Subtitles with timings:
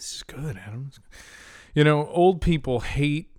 [0.00, 0.90] this is good, Adam.
[1.74, 3.36] You know, old people hate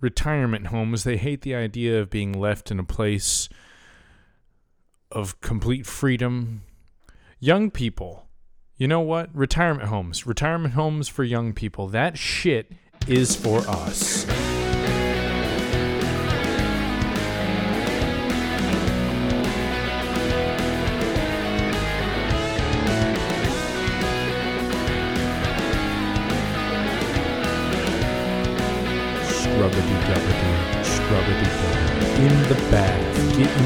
[0.00, 1.02] retirement homes.
[1.02, 3.48] They hate the idea of being left in a place
[5.10, 6.62] of complete freedom.
[7.40, 8.28] Young people,
[8.76, 9.34] you know what?
[9.34, 10.26] Retirement homes.
[10.26, 11.88] Retirement homes for young people.
[11.88, 12.70] That shit
[13.08, 14.26] is for us.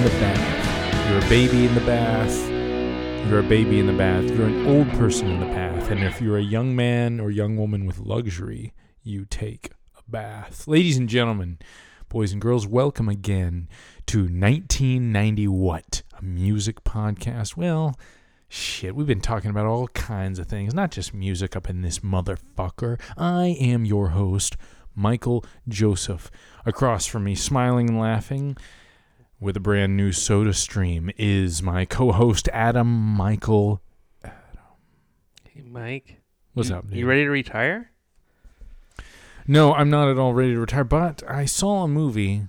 [0.05, 1.09] The bath.
[1.09, 2.51] You're a baby in the bath.
[3.27, 4.25] You're a baby in the bath.
[4.25, 5.91] You're an old person in the bath.
[5.91, 10.69] And if you're a young man or young woman with luxury, you take a bath.
[10.69, 11.59] Ladies and gentlemen,
[12.11, 13.67] boys and girls, welcome again
[14.09, 16.03] to 1990 What?
[16.19, 17.57] A music podcast.
[17.57, 17.99] Well,
[18.47, 22.01] shit, we've been talking about all kinds of things, not just music up in this
[22.01, 23.01] motherfucker.
[23.17, 24.59] I am your host,
[24.95, 26.31] Michael Joseph.
[26.67, 28.59] Across from me, smiling and laughing
[29.45, 33.83] with a brand new soda stream, is my co host, Adam Michael.
[34.25, 34.35] Adam.
[35.45, 36.21] Hey, Mike.
[36.55, 36.97] What's you, up, dude?
[36.99, 37.91] You ready to retire?
[39.47, 42.45] No, I'm not at all ready to retire, but I saw a movie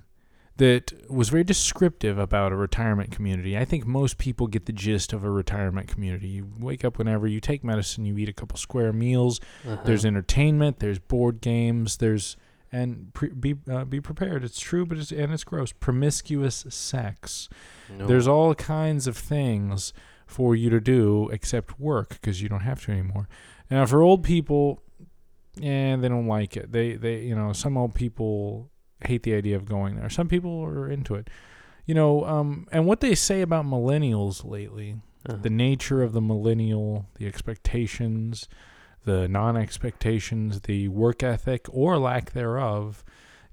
[0.56, 3.58] that was very descriptive about a retirement community.
[3.58, 6.28] I think most people get the gist of a retirement community.
[6.28, 9.82] You wake up whenever you take medicine, you eat a couple square meals, Uh-huh.
[9.84, 12.38] there's entertainment, there's board games, there's
[12.72, 14.44] and pre- be uh, be prepared.
[14.44, 15.72] It's true, but it's and it's gross.
[15.72, 17.48] Promiscuous sex.
[17.90, 18.06] No.
[18.06, 19.92] There's all kinds of things
[20.26, 23.28] for you to do except work because you don't have to anymore.
[23.70, 24.82] Now, for old people,
[25.62, 26.72] and they don't like it.
[26.72, 28.70] They they you know some old people
[29.04, 30.08] hate the idea of going there.
[30.10, 31.28] Some people are into it.
[31.84, 34.96] You know, um, and what they say about millennials lately,
[35.28, 35.38] Uh-huh.
[35.40, 38.48] the nature of the millennial, the expectations,
[39.06, 43.04] the non-expectations, the work ethic or lack thereof,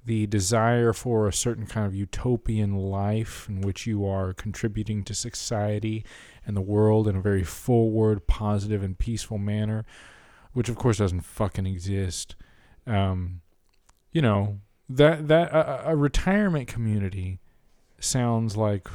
[0.03, 5.13] the desire for a certain kind of utopian life in which you are contributing to
[5.13, 6.03] society
[6.45, 9.85] and the world in a very forward, positive, and peaceful manner,
[10.51, 12.35] which of course doesn't fucking exist.
[12.85, 13.41] Um,
[14.11, 14.59] you know
[14.89, 17.39] that that a, a retirement community
[17.99, 18.87] sounds like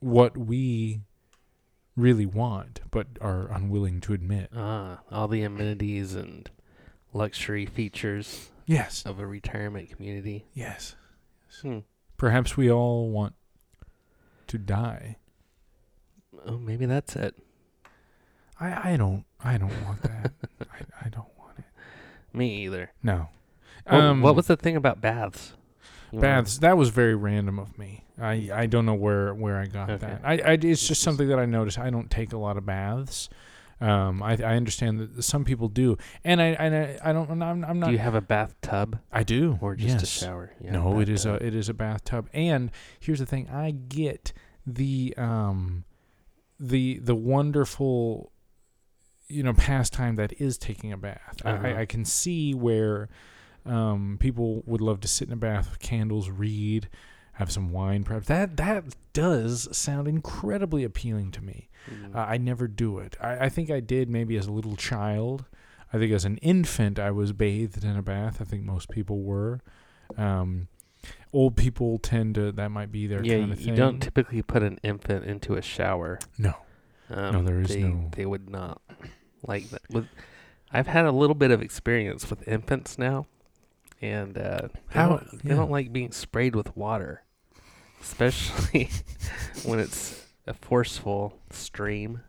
[0.00, 1.00] what we
[1.96, 4.50] really want, but are unwilling to admit.
[4.54, 6.50] Ah, all the amenities and
[7.12, 10.44] luxury features Yes, of a retirement community.
[10.54, 10.94] yes.
[11.62, 11.78] Hmm.
[12.18, 13.34] Perhaps we all want
[14.48, 15.16] to die.
[16.44, 17.34] Oh, maybe that's it.
[18.60, 20.32] I, I don't I don't want that.
[20.60, 21.64] I, I don't want it.
[22.36, 22.92] Me either.
[23.02, 23.28] No.
[23.86, 25.52] What, Um, what was the thing about baths?
[26.12, 26.58] You baths?
[26.58, 28.04] That was very random of me.
[28.20, 30.06] I, I don't know where, where I got Okay.
[30.06, 30.20] that.
[30.24, 31.78] I, I it's just something that I noticed.
[31.78, 33.28] I don't take a lot of baths.
[33.78, 37.30] Um, I I understand that some people do, and I and I, I don't.
[37.42, 37.86] I'm, I'm not.
[37.88, 39.58] Do you have a bathtub I do.
[39.60, 40.50] or just a shower?
[40.62, 42.30] No, it is a it is a bathtub.
[42.32, 44.32] And here's the thing: I get
[44.66, 45.84] the um,
[46.58, 48.32] the the wonderful,
[49.28, 51.42] you know, pastime that is taking a bath.
[51.44, 51.66] Uh-huh.
[51.66, 53.10] I, I can see where
[53.66, 56.88] um, people would love to sit in a bath with candles, read,
[57.34, 58.04] have some wine.
[58.04, 61.68] Perhaps that that does sound incredibly appealing to me.
[61.90, 62.14] Mm.
[62.14, 63.16] Uh, I never do it.
[63.20, 65.44] I, I think I did maybe as a little child.
[65.92, 68.38] I think as an infant I was bathed in a bath.
[68.40, 69.60] I think most people were.
[70.16, 70.68] Um,
[71.32, 73.68] old people tend to that might be their yeah, kind you, thing.
[73.68, 76.18] you don't typically put an infant into a shower.
[76.38, 76.54] no.
[77.08, 78.82] Um, there is they, no- They would not
[79.46, 79.82] like that.
[79.90, 80.06] With,
[80.72, 83.26] I've had a little bit of experience with infants now,
[84.02, 85.56] and uh, they, How- don't, they yeah.
[85.56, 87.22] don't like being sprayed with water,
[88.00, 88.90] especially
[89.64, 92.20] when it's a forceful stream.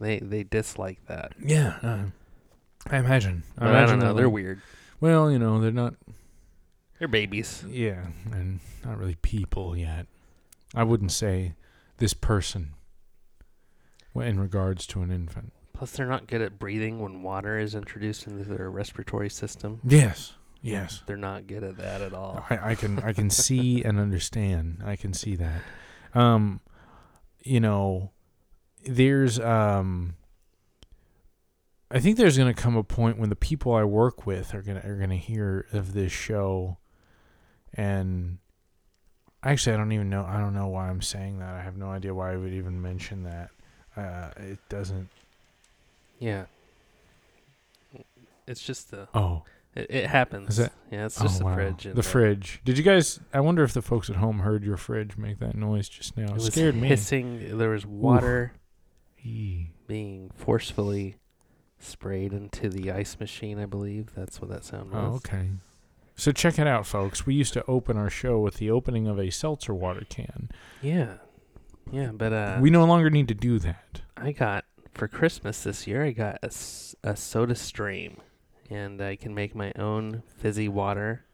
[0.00, 1.32] They they dislike that.
[1.42, 1.76] Yeah.
[1.82, 2.02] Uh,
[2.90, 3.42] I imagine.
[3.58, 4.14] I, imagine don't know.
[4.14, 4.62] They're like- weird.
[5.00, 5.94] Well, you know, they're not.
[6.98, 7.64] They're babies.
[7.68, 10.06] Yeah, and not really people yet.
[10.74, 11.54] I wouldn't say
[11.98, 12.74] this person.
[14.14, 15.52] In regards to an infant.
[15.72, 19.80] Plus, they're not good at breathing when water is introduced into their respiratory system.
[19.84, 20.32] Yes.
[20.62, 21.02] Yes.
[21.06, 22.44] They're not good at that at all.
[22.50, 24.82] I, I can I can see and understand.
[24.84, 25.62] I can see that.
[26.14, 26.60] Um,
[27.42, 28.10] you know,
[28.84, 30.16] there's um.
[31.92, 34.82] I think there's gonna come a point when the people I work with are gonna
[34.84, 36.76] are gonna hear of this show,
[37.74, 38.38] and
[39.42, 41.54] actually I don't even know I don't know why I'm saying that.
[41.54, 43.50] I have no idea why I would even mention that.
[43.96, 45.08] Uh, it doesn't.
[46.20, 46.44] Yeah.
[48.46, 49.42] It's just the Oh,
[49.74, 50.50] It, it happens.
[50.50, 51.54] Is that- yeah, it's just oh, the wow.
[51.54, 51.88] fridge.
[51.94, 52.60] The fridge.
[52.64, 53.20] Did you guys?
[53.32, 56.24] I wonder if the folks at home heard your fridge make that noise just now.
[56.24, 56.88] It It, was scared me.
[56.88, 57.56] hissing.
[57.58, 58.52] There was water
[59.86, 61.16] being forcefully
[61.78, 63.58] sprayed into the ice machine.
[63.58, 65.12] I believe that's what that sound was.
[65.12, 65.50] Oh, okay.
[66.16, 67.24] So check it out, folks.
[67.24, 70.50] We used to open our show with the opening of a seltzer water can.
[70.82, 71.14] Yeah,
[71.90, 72.10] yeah.
[72.12, 74.02] But uh, we no longer need to do that.
[74.16, 76.04] I got for Christmas this year.
[76.04, 76.50] I got a,
[77.08, 78.18] a Soda Stream,
[78.70, 81.24] and I can make my own fizzy water.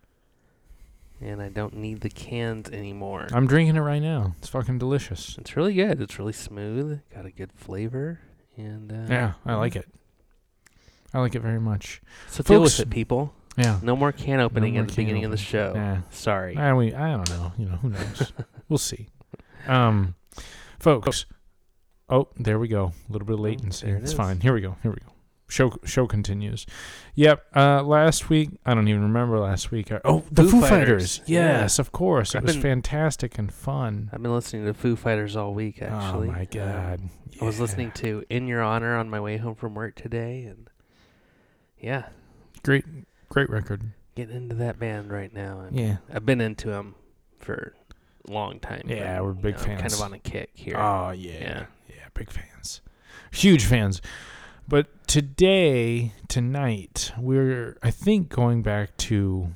[1.21, 3.27] And I don't need the cans anymore.
[3.33, 4.35] I'm drinking it right now.
[4.39, 5.37] It's fucking delicious.
[5.39, 6.01] It's really good.
[6.03, 7.01] It's really smooth.
[7.15, 8.21] Got a good flavor,
[8.59, 9.87] and uh, Yeah, I like it.
[11.15, 12.03] I like it very much.
[12.29, 13.33] So deal with Folks- it, people.
[13.57, 13.79] Yeah.
[13.83, 15.73] No more can opening more at the beginning of the show.
[15.75, 16.03] Yeah.
[16.11, 16.55] Sorry.
[16.59, 17.53] I, we, I don't know.
[17.57, 18.31] You know, who knows?
[18.69, 19.09] we'll see.
[19.67, 20.15] Um,
[20.79, 21.25] folks.
[22.11, 22.93] Oh, there we go.
[23.09, 23.87] A little bit of latency.
[23.87, 24.17] there it it's is.
[24.17, 24.41] fine.
[24.41, 24.77] Here we go.
[24.83, 25.13] Here we go.
[25.49, 26.67] Show show continues.
[27.15, 27.47] Yep.
[27.55, 29.93] Uh, last week, I don't even remember last week.
[29.93, 31.19] I, oh, the Foo Foo, Fighters.
[31.19, 31.21] Fighters.
[31.29, 32.35] Yes, of course.
[32.35, 34.11] It I've was been- fantastic and fun.
[34.13, 35.81] I've been listening to Foo Fighters all week.
[35.81, 37.01] Actually, oh my Um, god.
[37.41, 40.69] I was listening to "In Your Honor" on my way home from work today, and
[41.79, 42.07] yeah,
[42.65, 42.85] Great,
[43.29, 43.93] great record.
[44.17, 45.61] getting into that band right now.
[45.61, 45.97] And Yeah.
[46.13, 46.97] I've been into them
[47.39, 47.75] for
[48.29, 48.83] a long time.
[48.87, 49.69] Yeah, but, we're you big fans.
[49.69, 50.77] I'm kind of on a kick here.
[50.77, 51.33] Oh yeah.
[51.35, 51.67] Yeah.
[51.89, 52.81] yeah, big fans,
[53.31, 54.01] huge fans.
[54.69, 59.53] But today, tonight, we're I think going back to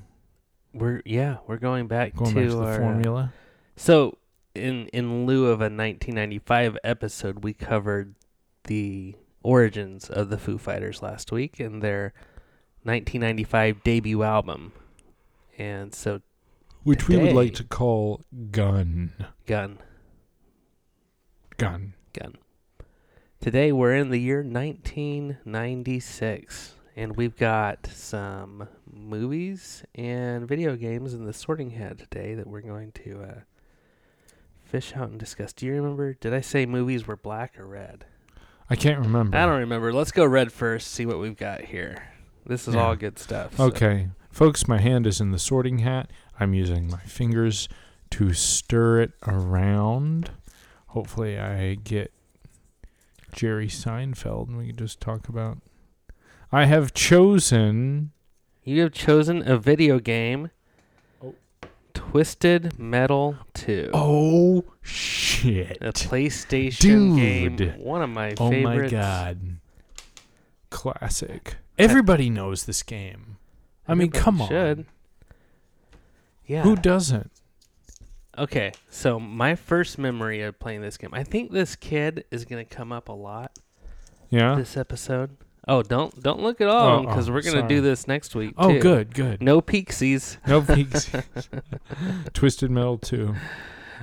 [0.72, 3.32] we're yeah, we're going back going to, back to the our, uh, formula.
[3.76, 4.18] So,
[4.54, 8.14] in in lieu of a 1995 episode, we covered
[8.64, 12.12] the origins of the Foo Fighters last week and their
[12.84, 14.72] 1995 debut album.
[15.58, 16.20] And so,
[16.84, 18.22] which we would like to call
[18.52, 19.12] gun
[19.46, 19.78] gun,
[21.56, 21.94] gun.
[22.12, 22.36] gun.
[23.40, 31.24] Today we're in the year 1996, and we've got some movies and video games in
[31.24, 33.34] the sorting hat today that we're going to uh,
[34.62, 35.54] fish out and discuss.
[35.54, 36.12] Do you remember?
[36.14, 38.04] Did I say movies were black or red?
[38.68, 39.36] I can't remember.
[39.38, 39.90] I don't remember.
[39.92, 40.88] Let's go red first.
[40.88, 42.02] See what we've got here.
[42.44, 42.82] This is Yeah.
[42.82, 43.56] all good stuff.
[43.56, 46.10] so- Okay, folks, my hand is in the sorting hat.
[46.38, 47.70] I'm using my fingers
[48.10, 50.30] to stir it around.
[50.88, 52.12] Hopefully, I get
[53.32, 55.58] Jerry Seinfeld, and we can just talk about.
[56.52, 58.12] I have chosen.
[58.64, 60.50] You have chosen a video game.
[61.22, 61.34] Oh.
[61.94, 63.90] Twisted Metal 2.
[63.94, 65.78] Oh shit!
[65.80, 67.56] A PlayStation game.
[67.56, 67.78] Dude.
[67.78, 69.58] One of my favorite Oh my god.
[70.70, 71.56] Classic.
[71.78, 73.36] Everybody knows this game.
[73.88, 74.86] I mean, Everybody come on.
[76.46, 76.62] Yeah.
[76.62, 77.30] Who doesn't?
[78.38, 81.10] Okay, so my first memory of playing this game.
[81.12, 83.58] I think this kid is gonna come up a lot
[84.30, 84.54] Yeah.
[84.54, 85.36] this episode.
[85.68, 87.68] Oh, don't don't look at all Oh, because oh, we're gonna sorry.
[87.68, 88.54] do this next week.
[88.56, 88.80] Oh, too.
[88.80, 89.42] good, good.
[89.42, 90.38] No peeksies.
[90.46, 91.10] No peaks.
[92.32, 93.34] Twisted Metal 2.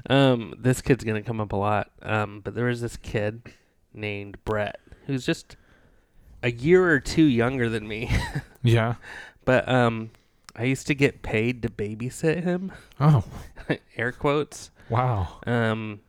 [0.10, 1.90] Um, this kid's gonna come up a lot.
[2.04, 3.42] Um, but there was this kid
[3.94, 5.56] named Brett who's just
[6.44, 8.10] a year or two younger than me.
[8.64, 8.96] Yeah.
[9.46, 10.10] but um,
[10.54, 12.74] I used to get paid to babysit him.
[13.00, 13.24] Oh,
[13.98, 14.72] Air quotes.
[14.90, 15.40] wow.
[15.46, 16.02] Um,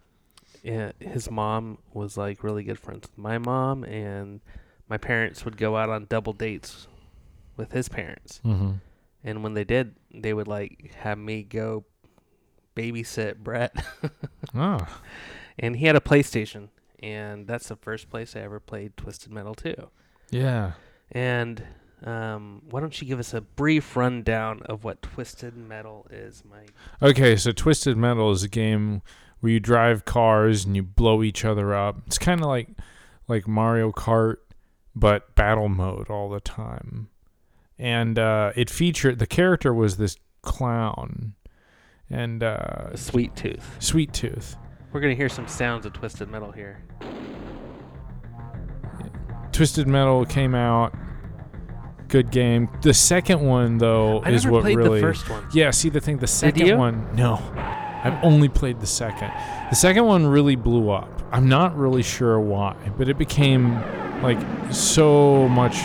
[0.62, 4.40] yeah, his mom was like really good friends with my mom, and
[4.88, 6.86] my parents would go out on double dates
[7.56, 8.40] with his parents.
[8.44, 8.72] Mm-hmm.
[9.24, 11.84] And when they did, they would like have me go
[12.76, 13.74] babysit Brett.
[14.54, 14.86] Oh,
[15.58, 16.68] and he had a PlayStation,
[17.02, 19.74] and that's the first place I ever played Twisted Metal 2.
[20.30, 20.72] yeah.
[21.10, 21.64] And
[22.04, 26.72] um, why don't you give us a brief rundown of what Twisted Metal is, Mike?
[27.02, 29.02] Okay, so Twisted Metal is a game
[29.40, 31.98] where you drive cars and you blow each other up.
[32.06, 32.70] It's kind of like
[33.26, 34.36] like Mario Kart,
[34.94, 37.08] but battle mode all the time.
[37.78, 41.34] And uh, it featured the character was this clown,
[42.08, 43.76] and uh, Sweet Tooth.
[43.80, 44.56] Sweet Tooth.
[44.92, 46.80] We're gonna hear some sounds of Twisted Metal here.
[49.52, 50.94] Twisted Metal came out.
[52.08, 52.68] Good game.
[52.82, 55.46] The second one though I is never what played really the first one.
[55.52, 56.76] Yeah, see the thing, the second you?
[56.76, 57.34] one, no.
[58.04, 59.30] I've only played the second.
[59.70, 61.22] The second one really blew up.
[61.32, 63.74] I'm not really sure why, but it became
[64.22, 64.38] like
[64.72, 65.76] so much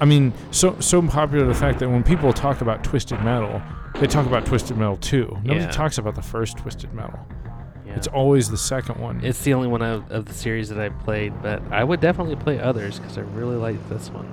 [0.00, 3.62] I mean, so so popular the fact that when people talk about Twisted Metal,
[4.00, 5.38] they talk about Twisted Metal 2.
[5.44, 5.70] Nobody Yeah.
[5.70, 7.20] talks about the first Twisted Metal.
[7.86, 7.94] Yeah.
[7.94, 9.20] It's always the second one.
[9.22, 12.34] It's the only one of, of the series that I played, but I would definitely
[12.34, 14.26] play others because I really like this one.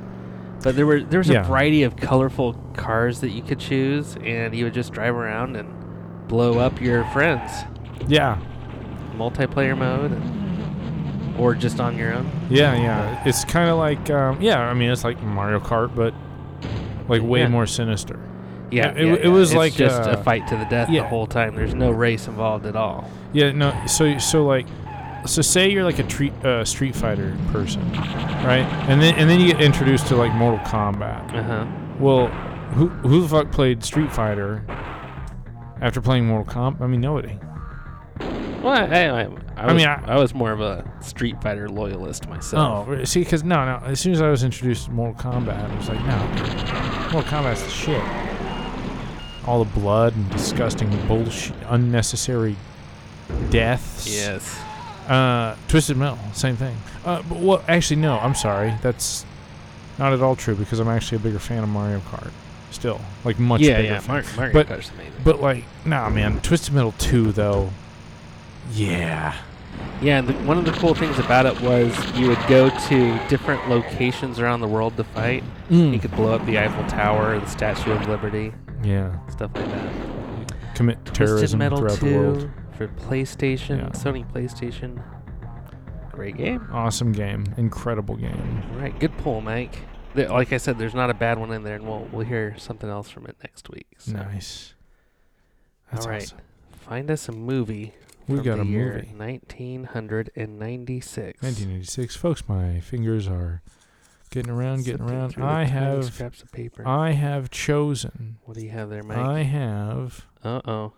[0.64, 1.42] But there were there was Yeah.
[1.42, 5.56] a variety of colorful cars that you could choose, and you would just drive around
[5.56, 5.70] and
[6.28, 7.52] blow up your friends.
[8.08, 8.38] yeah.
[9.18, 10.14] Multiplayer mode,
[11.38, 12.30] or just on your own.
[12.50, 13.22] Yeah, yeah.
[13.26, 16.14] It's kind of like um, yeah, I mean it's like Mario Kart but
[17.10, 17.48] like way Yeah.
[17.50, 18.20] more sinister.
[18.72, 21.00] Yeah, It- yeah, it was It's like, just uh, a fight to the death the
[21.00, 21.56] whole time.
[21.56, 23.10] There's no race involved at all.
[23.34, 23.74] Yeah, no.
[23.88, 24.68] So so like
[25.30, 28.66] so say you're like a treat, uh, Street Fighter person, right?
[28.90, 31.34] And then and then you get introduced to like Mortal Kombat.
[31.34, 31.66] Uh huh.
[32.00, 32.28] Well,
[32.74, 34.64] who who the fuck played Street Fighter
[35.82, 36.82] after playing Mortal Kombat?
[36.82, 37.38] I mean, nobody.
[38.62, 41.70] Well, I, I, I, was, I mean, I- I was more of a Street Fighter
[41.70, 42.88] loyalist myself.
[42.90, 43.86] Oh, see, because no, no.
[43.86, 47.64] As soon as I was introduced to Mortal Kombat, I was like, no, Mortal Kombat's
[47.64, 48.04] the shit.
[49.48, 52.58] All the blood and disgusting bullshit, unnecessary
[53.50, 54.08] deaths.
[54.14, 54.60] Yes.
[55.10, 56.78] Uh, Twisted Metal, same thing.
[57.04, 58.20] Uh, but well, actually, no.
[58.20, 58.74] I'm sorry.
[58.82, 59.26] That's
[59.98, 62.32] not at all true because I'm actually a bigger fan of Mario Kart.
[62.72, 63.94] Still, like much yeah, bigger.
[63.94, 64.00] yeah.
[64.00, 64.16] fan.
[64.24, 65.14] Mar- Mario But- Kart's amazing.
[65.24, 66.40] But like, nah, man.
[66.42, 67.72] Twisted Metal 2, though.
[68.72, 69.36] Yeah.
[70.02, 73.68] Yeah, the, one of the cool things about it was you would go to different
[73.70, 75.44] locations around the world to fight.
[75.70, 75.94] Mm.
[75.94, 79.18] You could blow up the Eiffel Tower, the Statue of Liberty, Yeah.
[79.30, 80.76] stuff like that.
[80.76, 82.50] Commit Twisted terrorism Metal throughout 2 the world.
[82.80, 83.90] For PlayStation, Yeah.
[83.90, 85.04] Sony PlayStation.
[86.14, 86.66] Great game.
[86.72, 87.44] Awesome game.
[87.58, 88.64] Incredible game.
[88.74, 89.80] All right, good pull, Mike.
[90.16, 92.56] There, like I said, there's not a bad one in there, and we'll we'll hear
[92.58, 93.88] something else from it next week.
[93.98, 94.14] So.
[94.14, 94.76] Nice.
[95.92, 96.38] That's All right, awesome.
[96.72, 97.96] find us a movie.
[98.30, 99.14] We from got the a year movie.
[99.16, 101.42] 1996.
[101.42, 103.62] 1996, Folks, my fingers are
[104.30, 105.42] getting around, getting Flipping around.
[105.42, 106.88] I have scraps of paper.
[106.88, 108.38] I have chosen.
[108.46, 109.18] what do you have there, Mike?
[109.18, 110.94] I have Uh oh.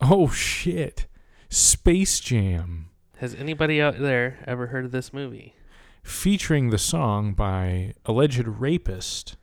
[0.00, 1.06] Oh shit.
[1.48, 5.54] Space Jam Has anybody out there ever heard of this movie?
[6.02, 9.36] featuring the song by alleged rapist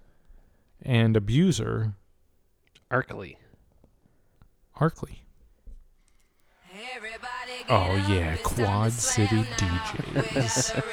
[0.81, 1.93] and abuser
[2.89, 3.03] R.
[3.03, 3.37] Kelly.
[4.79, 5.17] Arkley.
[7.69, 10.83] Oh yeah, Quad City DJs.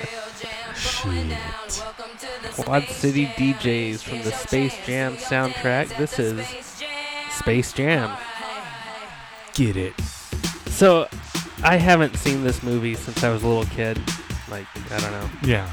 [0.75, 1.38] Shit.
[2.64, 5.97] Quad City DJs from the Space Jam soundtrack.
[5.99, 6.47] This is
[7.31, 8.17] Space Jam.
[9.54, 9.99] Get it.
[10.71, 11.09] So,
[11.62, 13.99] I haven't seen this movie since I was a little kid.
[14.50, 15.30] Like, I don't know.
[15.42, 15.71] Yeah.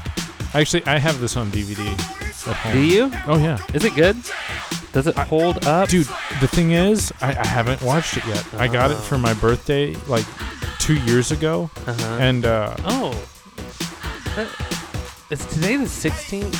[0.54, 1.86] Actually, I have this on DVD
[2.48, 2.72] at home.
[2.72, 3.10] Do you?
[3.26, 3.58] Oh yeah.
[3.74, 4.16] Is it good?
[4.92, 5.88] Does it hold up?
[5.90, 6.06] Dude,
[6.40, 8.46] the thing is, I, I haven't watched it yet.
[8.54, 9.00] I got it Oh.
[9.00, 10.24] for my birthday like
[10.78, 12.16] two years ago, Uh-huh.
[12.20, 13.10] and uh, oh.
[14.36, 14.48] That-
[15.30, 16.54] Is today the 16th?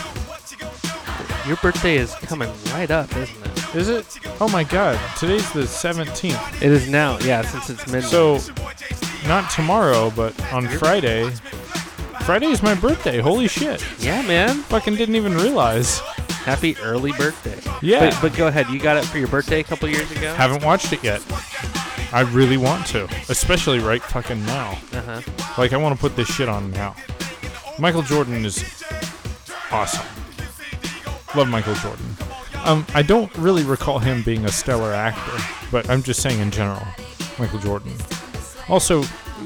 [1.49, 3.75] Your birthday is coming right up, isn't it?
[3.75, 4.19] is it?
[4.39, 5.01] Oh my God!
[5.19, 6.63] Today's the seventeenth.
[6.63, 8.11] It is now, yeah, since it's midnight.
[8.11, 8.39] So,
[9.27, 11.31] not tomorrow, but on Friday.
[12.27, 13.21] Friday is my birthday.
[13.21, 13.83] Holy shit!
[13.99, 14.57] yeah, man.
[14.57, 16.01] Fucking didn't even realize.
[16.45, 17.59] Happy early birthday.
[17.81, 18.11] Yeah.
[18.11, 18.69] But, but go ahead.
[18.69, 20.35] You got it for your birthday a couple years ago?
[20.35, 21.23] Haven't watched it yet.
[22.13, 24.73] I really want to, especially right fucking now.
[24.93, 25.53] Uh huh.
[25.57, 26.95] Like I want to put this shit on now.
[27.79, 28.85] Michael Jordan is
[29.71, 30.05] awesome.
[31.35, 32.07] Love Michael Jordan.
[32.65, 36.51] Um, I don't really recall him being a stellar actor, but I'm just saying in
[36.51, 36.87] general,
[37.39, 37.93] Michael Jordan.
[38.69, 39.05] Also,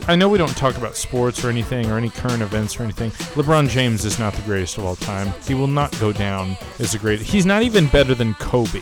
[0.09, 3.11] I know we don't talk about sports or anything or any current events or anything.
[3.35, 5.33] LeBron James is not the greatest of all time.
[5.47, 7.31] He will not go down as the greatest.
[7.31, 8.81] He's not even better than Kobe,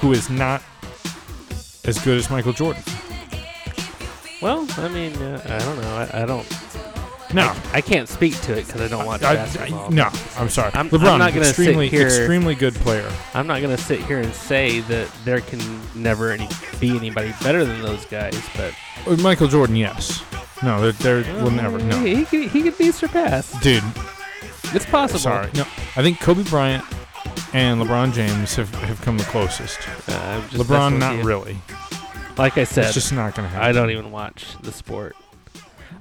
[0.00, 0.62] who is not
[1.84, 2.82] as good as Michael Jordan.
[4.42, 5.96] Well, I mean, uh, I don't know.
[5.96, 6.46] I, I don't.
[7.32, 9.86] No, I can't speak to it because I don't watch I, basketball.
[9.86, 10.72] I, no, I'm sorry.
[10.74, 13.10] I'm- I'm LeBron, not gonna sit extremely, here- extremely good player.
[13.34, 15.60] I'm not gonna sit here and say that there can
[15.94, 16.48] never any,
[16.80, 18.74] be anybody better than those guys, but
[19.06, 20.22] Uh, Michael Jordan, yes.
[20.62, 21.78] No, there, there will never.
[21.78, 23.60] No, He, he could he could be surpassed.
[23.62, 23.82] dude.
[24.74, 25.18] It's possible.
[25.20, 25.48] Sorry.
[25.54, 25.62] No,
[25.96, 26.84] I think Kobe Bryant
[27.52, 29.78] and LeBron James have, have come the closest.
[30.08, 31.22] Uh, I'm just LeBron, with not you.
[31.22, 31.58] really.
[32.36, 33.68] Like I said, It's just not gonna happen.
[33.68, 35.16] I don't even watch the sport.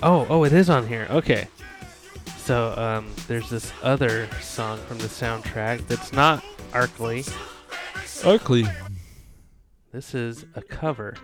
[0.02, 1.08] Oh, oh, it is on here.
[1.10, 1.48] Okay.
[2.38, 6.88] So um, there's this other song from the soundtrack that's not R.
[6.88, 7.24] Kelly.
[8.24, 8.74] Arkley.
[9.92, 11.16] This is a cover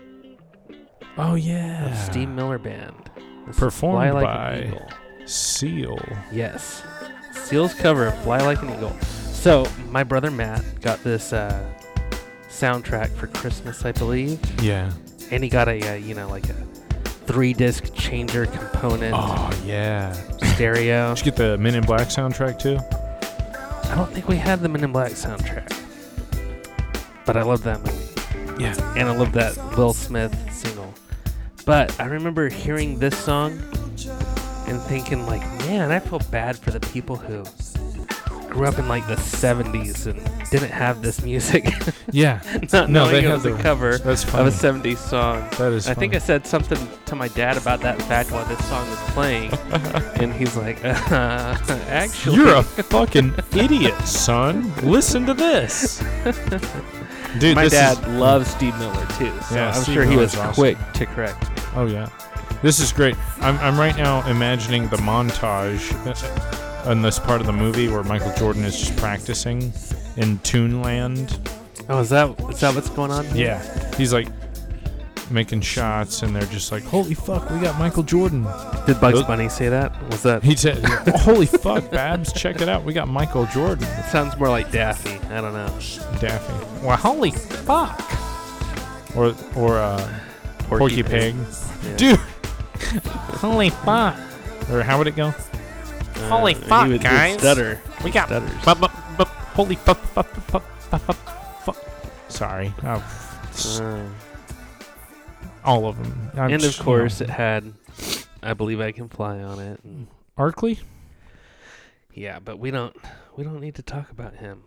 [1.17, 1.93] Oh of yeah.
[1.95, 3.09] Steve Miller Band.
[3.47, 4.81] This Performed Fly by-.
[5.25, 5.97] Seal.
[6.31, 6.83] Yes.
[7.33, 8.95] Seal's cover of Fly Like an Eagle.
[9.01, 11.65] So my brother Matt got this uh,
[12.49, 14.91] soundtrack for Christmas, I believe, Yeah.
[15.31, 16.55] and he got a uh, you know like a
[17.25, 20.13] three disc changer component Oh yeah.
[20.53, 21.13] stereo.
[21.15, 22.77] Did you get the Men in Black soundtrack too?
[23.91, 25.71] I don't think we had the Men in Black soundtrack,
[27.25, 28.75] but I love that movie, Yeah.
[28.97, 30.93] and I love that Will Smith single.
[31.65, 33.53] But I remember hearing this song
[34.67, 37.43] and thinking like, man, I feel bad for the people who
[38.55, 41.65] grew up in like the 70s and didn't have this music.
[42.11, 42.39] Yeah.
[42.71, 45.45] Not No, knowing they it have was a cover That's of a 70s song.
[45.57, 45.87] That is.
[45.87, 48.99] I think I said something to my dad about that fact while this song was
[49.11, 49.51] playing,
[50.21, 51.57] and he's like, uh,
[51.89, 54.71] "Actually, You're a fucking idiot, son.
[54.83, 55.99] Listen to this.
[57.39, 58.07] Dude, my dad is.
[58.07, 60.53] loves Steve Miller too, so Yeah, I'm Steve sure he was awesome.
[60.53, 61.55] quick to correct me.
[61.75, 62.07] Oh yeah.
[62.61, 63.15] This is great.
[63.41, 65.91] I'm, I'm right now imagining the montage
[66.87, 69.61] in this part of the movie where Michael Jordan is just practicing
[70.17, 71.37] in Toonland.
[71.89, 73.25] Oh, is that is that what's going on?
[73.35, 73.61] Yeah,
[73.95, 74.27] he's like
[75.31, 78.43] making shots, and they're just like, "Holy fuck, we got Michael Jordan."
[78.85, 79.91] Did Bugs Those- Bunny say that?
[80.11, 80.43] Was that?
[80.43, 80.83] He said,
[81.15, 85.15] "Holy fuck, Babs, check it out, we got Michael Jordan." It sounds more like Daffy.
[85.33, 85.67] I don't know.
[86.19, 86.85] Daffy.
[86.85, 88.01] Well, holy fuck.
[89.15, 90.19] Or or uh,
[90.67, 91.35] Porky, Pig.
[91.83, 91.95] Yeah.
[91.97, 92.19] Dude.
[93.05, 94.17] holy fuck.
[94.71, 95.33] Or how would it go?
[96.15, 97.39] Uh, holy fuck, would- guys.
[97.39, 97.79] Stutter.
[98.03, 98.51] We got Stutters.
[98.65, 99.23] bu- bu- bu-
[99.55, 101.77] holy fuck, fuck, fuck, fuck, fuck, fuck.
[102.29, 102.73] Sorry.
[102.83, 103.03] Oh,
[103.81, 104.09] Uh,
[105.63, 106.29] all of them.
[106.33, 107.73] I'm and of just, you course, know, it had
[108.43, 109.79] "I Believe I Can Fly" on it.
[109.83, 110.07] And
[110.37, 110.51] R.
[110.51, 110.79] Kelly?
[112.13, 112.95] yeah, but we don't
[113.35, 114.63] we don't need to talk about him.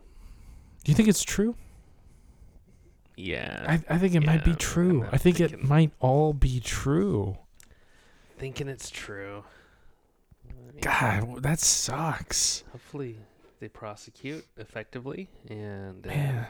[0.85, 1.55] Do you think it's true?
[3.17, 5.07] Yeah, I, I think it might be Yeah, true.
[5.11, 7.37] I think it thinking- might all be true.
[8.39, 9.45] thinking it's true.
[10.81, 12.65] God, that sucks.
[12.73, 13.19] hopefully
[13.61, 16.47] they prosecute effectively and uh, Man,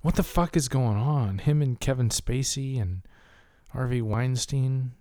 [0.00, 1.38] what the fuck is going on?
[1.38, 3.02] Him and Kevin Spacey and
[3.70, 4.92] Harvey Weinstein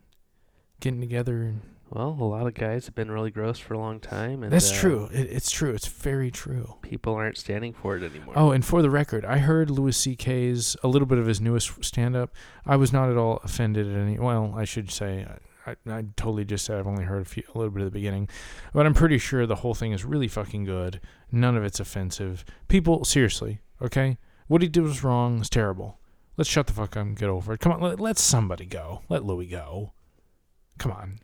[0.81, 1.53] getting together.
[1.89, 4.71] well, a lot of guys have been really gross for a long time, and That's
[4.71, 5.09] uh, true.
[5.13, 5.73] It, it's true.
[5.73, 6.75] It's very true.
[6.81, 8.33] People aren't standing for it anymore.
[8.35, 11.85] Oh, and for the record, I heard Louis C.K.'s a little bit of his newest
[11.85, 12.33] stand-up.
[12.65, 14.19] I was not at all offended at any.
[14.19, 15.25] Well, I should say.
[15.65, 17.97] I, I totally just said I've only heard a, few, a little bit of the
[17.99, 18.29] beginning,
[18.73, 21.01] but I'm pretty sure the whole thing is really fucking good.
[21.31, 22.45] None of it's offensive.
[22.67, 24.17] People, seriously, okay?
[24.47, 25.39] What he did was wrong.
[25.39, 25.99] It's terrible.
[26.37, 27.59] Let's shut the fuck up and get over it.
[27.59, 29.01] Come on, let, let somebody go.
[29.09, 29.93] Let Louis go.
[30.77, 31.19] Come on.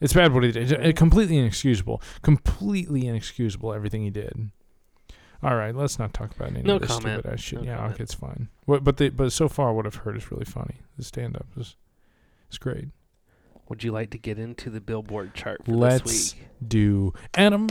[0.00, 0.72] It's bad what he did.
[0.72, 2.02] It's completely inexcusable.
[2.22, 4.50] Completely inexcusable everything he did.
[5.42, 7.20] All right, let's not talk about any No of this comment.
[7.20, 7.60] stupid ass shit.
[7.60, 7.94] No yeah, comment.
[7.94, 8.48] okay, it's fine.
[8.66, 10.80] What, but the, but so far, what I've heard is really funny.
[10.98, 11.76] The stand up is,
[12.50, 12.88] is great.
[13.70, 16.44] Would you like to get into the Billboard chart for Let's this week?
[16.68, 17.68] do Adam.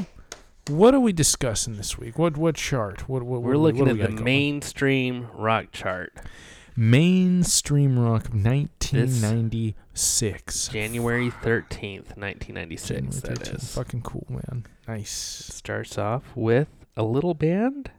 [0.68, 2.18] What are we discussing this week?
[2.18, 3.08] What what chart?
[3.10, 4.24] What, what We're what, looking what at we the going?
[4.24, 6.14] mainstream rock chart,
[6.76, 10.68] mainstream rock of 1996.
[10.70, 13.22] January thirteenth, nineteen ninety six.
[13.22, 13.56] January 13th.
[13.56, 13.76] is.
[13.76, 14.66] fucking cool, man.
[14.66, 15.12] It Nice.
[15.54, 17.92] starts off with a little band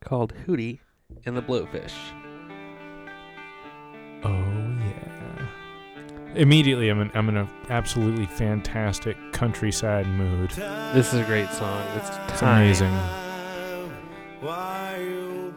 [0.00, 0.80] called Hootie
[1.24, 1.92] and the Blowfish.
[4.22, 5.23] Oh yeah.
[6.34, 10.50] Immediately, I'm in, I'm in a absolutely fantastic countryside mood.
[10.50, 11.86] This is a great song.
[11.96, 12.92] It's, It's amazing.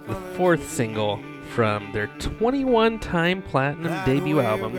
[0.05, 4.73] The fourth single from their 21 time platinum debut album,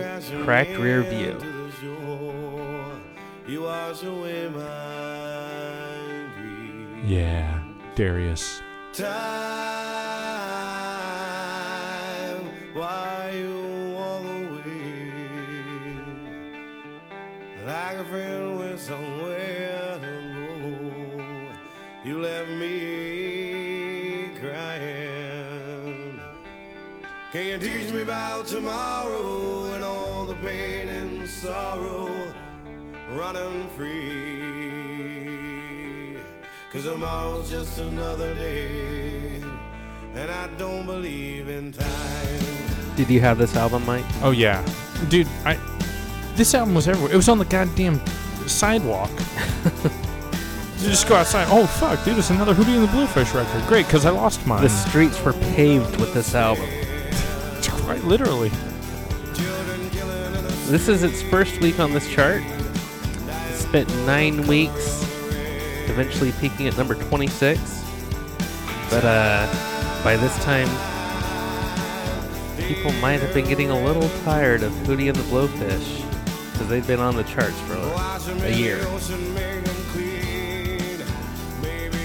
[0.44, 1.36] Cracked Rear View.
[7.04, 7.60] Yeah,
[7.96, 8.60] Darius.
[8.92, 9.18] Time,
[17.98, 22.08] Like a friend with somewhere to go.
[22.08, 26.20] You left me crying.
[27.32, 32.08] Can you teach me about tomorrow and all the pain and sorrow
[33.16, 34.18] running free?
[36.72, 39.42] Cause tomorrow's just another day,
[40.14, 42.94] and I don't believe in time.
[42.94, 44.04] Did you have this album, Mike?
[44.22, 44.64] Oh yeah,
[45.08, 45.26] dude.
[45.44, 45.58] I
[46.38, 47.12] this album was everywhere.
[47.12, 48.00] It was on the goddamn
[48.46, 49.10] sidewalk.
[50.78, 51.48] you just go outside.
[51.50, 52.16] Oh fuck, dude!
[52.16, 53.68] It's another Hootie and the Blowfish record.
[53.68, 54.62] Great, because I lost mine.
[54.62, 56.68] The streets were paved with this album.
[57.84, 58.50] Quite literally.
[60.68, 62.42] This is its first week on this chart.
[62.44, 65.02] It spent nine weeks,
[65.88, 67.58] eventually peaking at number 26.
[68.90, 70.68] But uh, by this time,
[72.68, 76.07] people might have been getting a little tired of Hootie and the Blowfish
[76.58, 78.80] because they've been on the charts for like a year.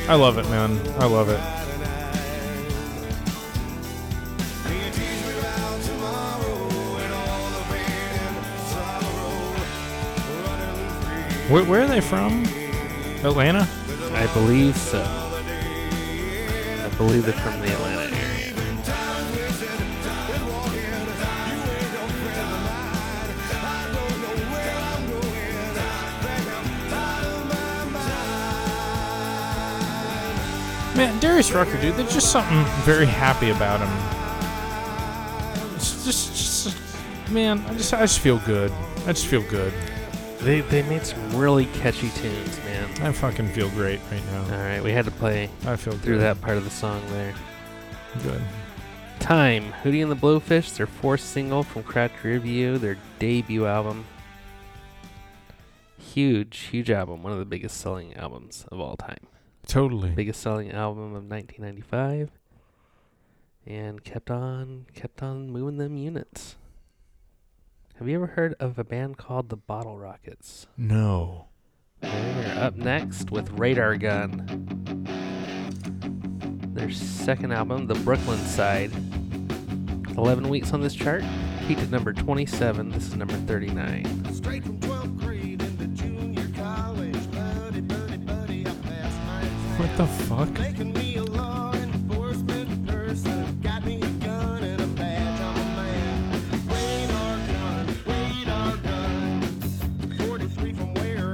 [0.08, 0.80] I love it, man.
[1.00, 1.40] I love it.
[11.50, 12.44] Where, where are they from?
[13.26, 13.68] Atlanta?
[14.14, 15.02] I believe so.
[15.02, 17.93] I believe they're from the Atlanta
[30.96, 33.90] Man, Darius Rucker, dude, there's just something very happy about him.
[35.76, 38.72] It's just, just, man, I just, I just feel good.
[39.08, 39.74] I just feel good.
[40.42, 42.90] They, they made some really catchy tunes, man.
[43.02, 44.44] I fucking feel great right now.
[44.44, 46.22] All right, we had to play I feel through good.
[46.22, 47.34] that part of the song there.
[48.22, 48.42] Good.
[49.20, 54.06] Time, Hootie and the Blowfish, their fourth single from Cracked Rear View, their debut album.
[55.98, 57.24] Huge, huge album.
[57.24, 59.18] One of the biggest selling albums of all time.
[59.68, 60.12] Totally.
[60.12, 62.32] Biggest selling album of 1995.
[63.66, 66.58] And kept on, kept on moving them units.
[67.96, 70.68] Have you ever heard of a band called the Bottle Rockets?
[70.76, 71.48] No.
[72.02, 75.06] They're up next with Radar Gun.
[76.74, 78.92] Their second album, The Brooklyn Side.
[80.18, 81.24] 11 weeks on this chart.
[81.68, 82.90] Peaked at number 27.
[82.90, 84.04] This is number 39.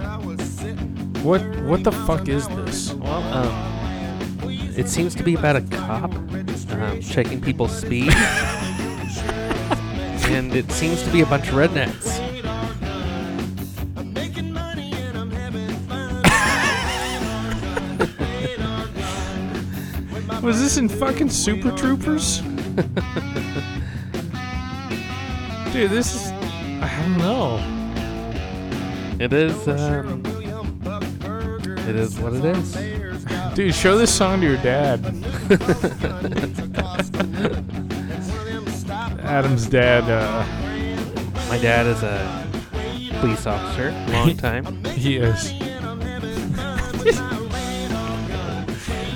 [0.03, 0.95] I was sitting.
[1.23, 2.93] What what the fuck is this?
[2.93, 8.13] Well, um, it seems to be about a cop um, checking people's speed.
[10.29, 12.08] and it seems to be a bunch of rednecks.
[20.49, 22.39] Was this in fucking Super Troopers?
[25.71, 26.31] Dude, this is
[26.81, 27.59] I don't know.
[29.19, 30.23] It is, um,
[31.88, 32.73] it is what it is.
[33.53, 35.05] Dude, show this song to your dad.
[39.23, 40.43] Adam's dad, uh,
[41.47, 42.47] My dad is a
[43.19, 44.83] police officer, long time.
[44.95, 45.53] he is.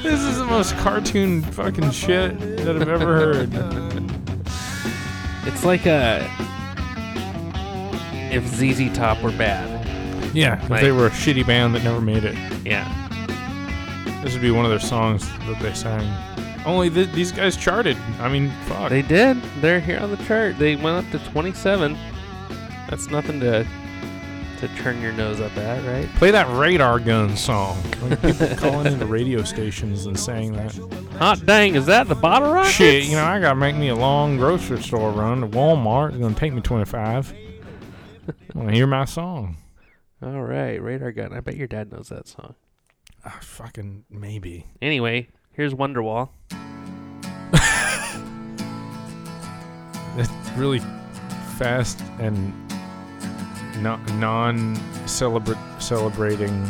[0.03, 3.49] This is the most cartoon fucking shit that I've ever heard.
[5.47, 6.29] It's like a
[8.31, 9.69] if ZZ Top were bad.
[10.35, 12.35] Yeah, if Like- they were a shitty band that never made it,
[12.65, 12.87] Yeah.
[14.23, 16.07] this would be one of their songs that they sang.
[16.65, 17.97] Only th- these guys charted.
[18.21, 18.89] I mean, fuck.
[18.89, 19.37] They did.
[19.61, 20.57] They're here on the chart.
[20.57, 21.97] They went up to 27.
[22.89, 23.65] That's nothing to
[24.63, 26.07] to turn your nose up at, right?
[26.15, 27.77] Play that radar gun song.
[28.01, 30.73] Like people calling into radio stations and saying that.
[31.17, 32.69] Hot dang, is that the bottle rocket?
[32.69, 36.09] Shit, you know, I gotta make me a long grocery store run to Walmart.
[36.11, 37.33] It's gonna take me 25.
[37.35, 39.57] I Want to hear my song?
[40.21, 41.33] All right, radar gun.
[41.33, 42.55] I bet your dad knows that song.
[43.25, 44.67] Ah, fucking maybe.
[44.81, 46.29] Anyway, here's Wonderwall.
[50.15, 50.79] It's really
[51.57, 52.53] fast and
[53.81, 56.69] non celebra- celebrating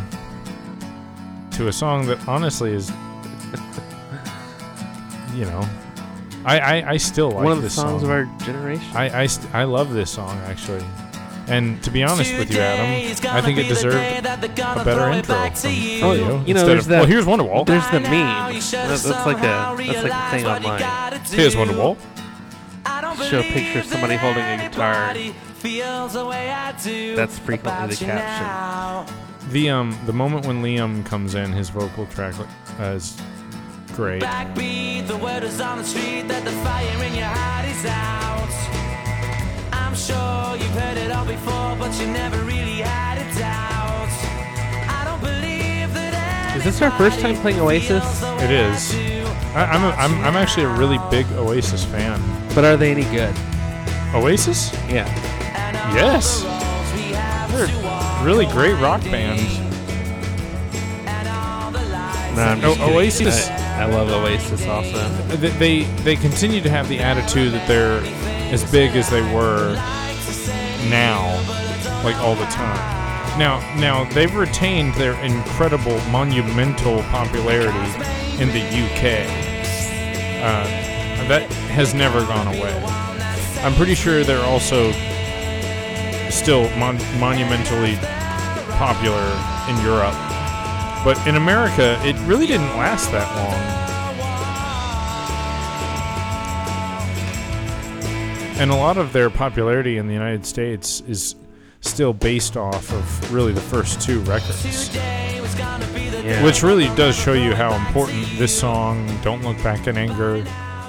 [1.51, 2.89] to a song that honestly is,
[5.33, 5.67] you know,
[6.45, 8.03] I I, I still like One of the this songs song.
[8.03, 8.85] of our generation.
[8.95, 10.83] I I, st- I love this song actually,
[11.47, 14.21] and to be honest with you, Adam, I think it deserved a
[14.83, 16.01] better intro from, from you.
[16.03, 17.65] Oh, you know, there's of, that- Well, here's Wonderwall.
[17.65, 18.53] There's the meme.
[18.53, 21.21] That's, that's like a that's like a thing online.
[21.25, 21.97] Here's Wonderwall.
[23.21, 25.13] Show a picture of somebody holding a guitar.
[27.15, 29.15] That's frequently the caption.
[29.51, 32.33] The um the moment when Liam comes in, his vocal track
[32.79, 33.17] uh, is
[33.93, 34.23] great.
[34.23, 38.53] Backbeat, the word is on the street that the fire in your heart is out.
[39.73, 44.09] I'm sure you've heard it all before, but you never really had a doubt.
[44.89, 48.03] I don't believe that Is this our first time playing Oasis?
[48.41, 48.95] It is.
[49.55, 52.19] I, I'm, a, I'm I'm actually a really big Oasis fan.
[52.55, 53.33] But are they any good?
[54.13, 54.71] Oasis?
[54.87, 55.07] Yeah.
[55.93, 56.43] Yes.
[57.51, 59.39] They're a really great rock band.
[62.35, 62.95] No, I'm just O- kidding.
[62.95, 65.07] Oasis- I, I love Oasis also.
[65.35, 68.01] They, they they continue to have the attitude that they're
[68.53, 69.73] as big as they were
[70.89, 71.25] now,
[72.03, 72.77] like all the time.
[73.39, 77.89] Now now they've retained their incredible monumental popularity
[78.41, 79.27] in the UK.
[80.43, 80.92] Uh,
[81.27, 82.73] that has never gone away.
[83.63, 84.91] I'm pretty sure they're also
[86.29, 87.95] still mon- monumentally
[88.77, 89.23] popular
[89.69, 90.15] in Europe.
[91.03, 93.73] But in America, it really didn't last that long.
[98.59, 101.35] And a lot of their popularity in the United States is
[101.81, 104.95] still based off of really the first two records.
[106.23, 106.41] Yeah.
[106.43, 110.45] Which really does show you how important this song, Don't Look Back in Anger,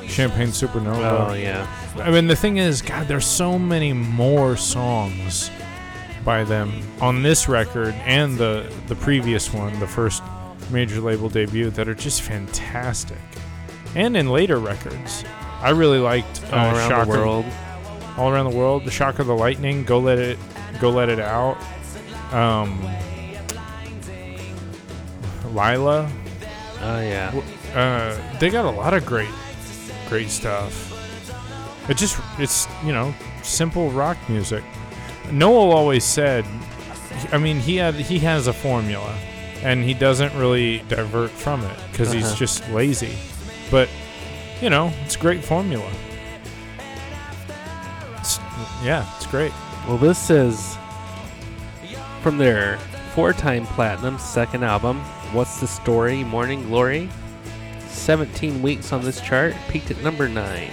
[0.09, 1.31] Champagne Supernova.
[1.31, 1.67] Oh yeah.
[1.97, 5.51] I mean, the thing is, God, there's so many more songs
[6.25, 10.23] by them on this record and the the previous one, the first
[10.71, 13.19] major label debut, that are just fantastic.
[13.95, 15.25] And in later records,
[15.61, 17.45] I really liked uh, All around Shock the of- world.
[18.17, 20.39] all around the world, the Shock of the Lightning, Go Let It,
[20.81, 21.57] Go Let It Out,
[22.33, 22.81] um,
[25.53, 26.11] Lyla.
[26.81, 27.33] Oh yeah.
[27.75, 29.29] Uh, they got a lot of great,
[30.15, 30.93] great stuff.
[31.91, 34.63] It just it's you know simple rock music.
[35.33, 36.45] Noel always said,
[37.33, 39.13] I mean he had he has a formula,
[39.65, 42.37] and he doesn't really divert from it because he's Uh-huh.
[42.37, 43.17] just lazy.
[43.73, 43.89] But
[44.63, 45.91] you know it's a great formula.
[48.21, 48.39] It's,
[48.85, 49.53] yeah, it's great.
[49.89, 50.79] Well, this is
[52.23, 52.79] from their
[53.17, 55.01] four-time platinum second album.
[55.33, 56.23] What's the story?
[56.23, 57.09] Morning Glory.
[57.95, 60.71] 17 weeks on this chart, peaked at number nine.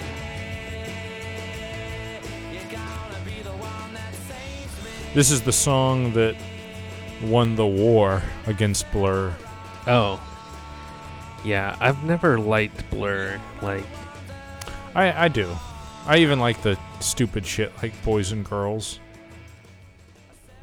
[5.14, 6.36] This is the song that
[7.22, 9.34] won the war against Blur.
[9.86, 10.20] Oh,
[11.44, 11.76] yeah.
[11.80, 13.40] I've never liked Blur.
[13.60, 13.84] Like,
[14.94, 15.54] I I do.
[16.06, 19.00] I even like the stupid shit like Boys and Girls.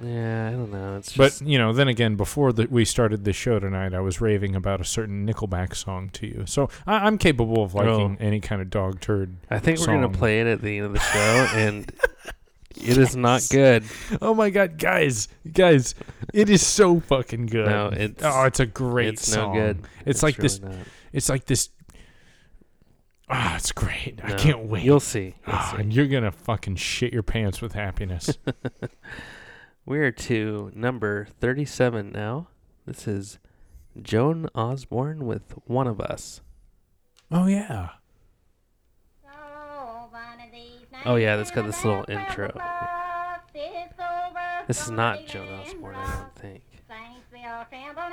[0.04, 0.98] Yeah, I don't know.
[0.98, 4.22] It's But you know, then again, before the, we started the show tonight, I was
[4.22, 6.44] raving about a certain Nickelback song to you.
[6.46, 8.24] So I, I'm capable of liking Oh.
[8.26, 9.36] any kind of dog turd.
[9.50, 11.92] I think we're gonna play it at the end of the show, and
[12.78, 13.84] it is not good.
[14.22, 15.96] Oh my god, guys, guys,
[16.34, 17.68] it is so fucking good.
[17.68, 19.54] No, it's oh, it's a great it's song.
[19.56, 19.80] no good.
[20.06, 20.62] It's, like this.
[20.62, 20.74] not.
[21.12, 21.70] It's like this.
[23.32, 24.20] Ah, it's great.
[24.24, 24.84] I can't wait.
[24.84, 25.36] You'll see.
[25.46, 25.82] You'll Ah, see.
[25.82, 28.38] and you're gonna fucking shit your pants with happiness.
[29.86, 32.48] We're to number 37 now.
[32.86, 33.40] This is
[34.02, 36.42] Joan Osborne with One of Us.
[37.32, 37.90] oh yeah.
[41.06, 42.52] Oh, yeah, that's got this little intro.
[44.68, 46.62] This is not Joan Osborne, I don't think.
[46.88, 48.10] Saints we all tremble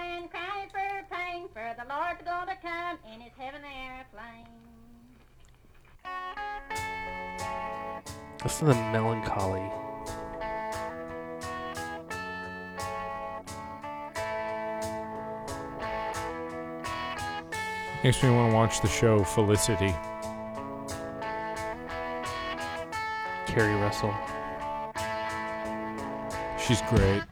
[18.07, 19.92] Makes me want to watch the show Felicity.
[23.49, 24.14] Keri Russell.
[26.57, 27.25] She's great.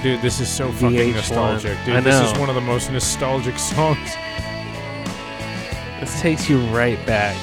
[0.00, 1.12] Dude, this is so fucking VH1.
[1.12, 1.76] nostalgic.
[1.84, 4.14] Dude, this is one of the most nostalgic songs.
[5.98, 7.36] This takes you right back.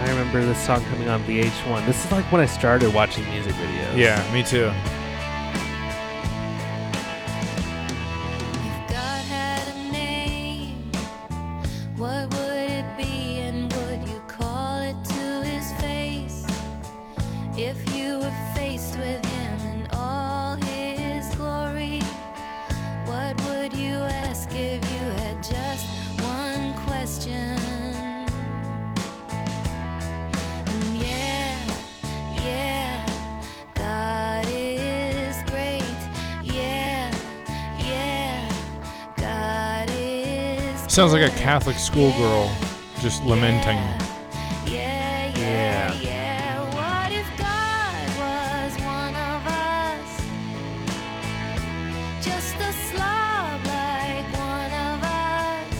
[0.00, 1.86] I remember this song coming on VH1.
[1.86, 3.96] This is like when I started watching music videos.
[3.96, 4.70] Yeah, me too.
[40.94, 41.34] Sounds like a.
[41.36, 42.48] Catholic schoolgirl
[43.00, 43.76] just lamenting.
[44.64, 45.92] Yeah, yeah, Yeah.
[46.00, 46.60] yeah.
[46.72, 50.22] What if God was one of us?
[52.24, 55.74] Just a slob like one of us.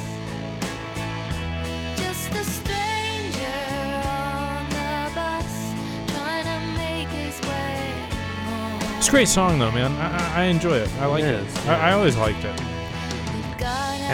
[1.97, 3.71] Just a stranger
[4.05, 5.75] on the bus
[6.13, 8.09] trying to make his way
[8.47, 8.81] home.
[8.99, 9.93] It's a great song though, man.
[9.93, 10.91] I, I, I enjoy it.
[11.01, 11.47] I like It it.
[11.47, 12.61] is, I, I always liked it.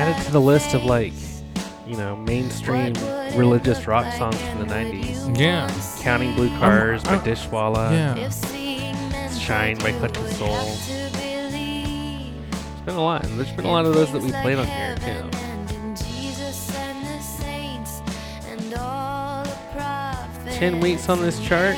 [0.00, 1.12] Add it to the list of like,
[1.86, 2.94] you know, mainstream
[3.36, 5.38] religious rock songs from the 90s.
[5.38, 5.70] Yeah.
[6.00, 7.92] Counting Blue Cars by Dishwalla.
[7.92, 9.28] Yeah.
[9.28, 10.54] Shine by Collective Soul.
[10.54, 10.88] There's
[11.52, 13.26] There's been a lot.
[13.26, 15.30] And there's been a lot of those that we played on here too.
[20.50, 21.76] Ten weeks on this chart.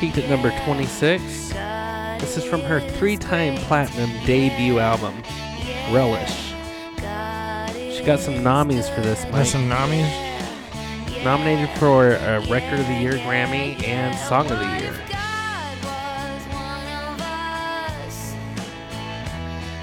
[0.00, 1.22] Peaked at number 26.
[2.20, 5.22] This is from her three-time platinum debut album,
[5.94, 6.39] Relish.
[8.00, 9.22] She got some nommies for this.
[9.24, 9.32] Mike.
[9.34, 10.08] There's some Namis.
[11.22, 14.94] Nominated for a Record of the Year Grammy and Song of the Year.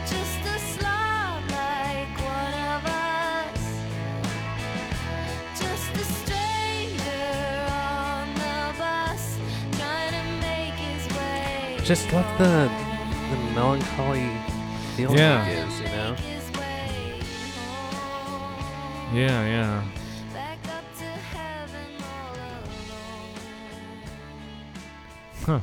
[0.07, 3.61] Just a slob like one of us.
[11.85, 12.07] Just
[15.77, 15.86] a
[19.13, 19.83] Yeah, yeah.
[20.33, 22.69] Back up to heaven all alone.
[25.45, 25.59] Huh.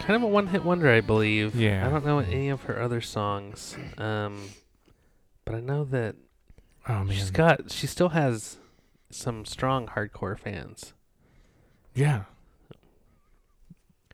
[0.00, 1.54] Kind of a one-hit wonder, I believe.
[1.54, 1.86] Yeah.
[1.86, 4.48] I don't know any of her other songs, um,
[5.44, 6.16] but I know that
[6.88, 7.10] Oh man.
[7.16, 7.70] she's got.
[7.70, 8.56] She still has
[9.10, 10.92] some strong hardcore fans.
[11.94, 12.24] yeah.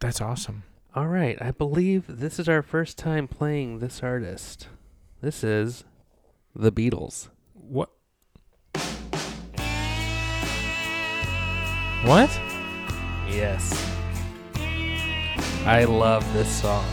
[0.01, 0.63] That's awesome.
[0.95, 4.69] All right, I believe this is our first time playing this artist.
[5.21, 5.83] This is
[6.55, 7.29] the Beatles.
[7.55, 7.91] What?
[12.05, 12.31] What?
[13.29, 13.73] Yes.
[15.67, 16.85] I love this song.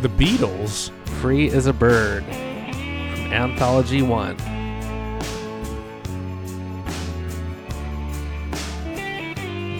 [0.00, 0.90] The Beatles?
[1.20, 2.34] Free as a Bird from
[3.32, 4.36] Anthology 1.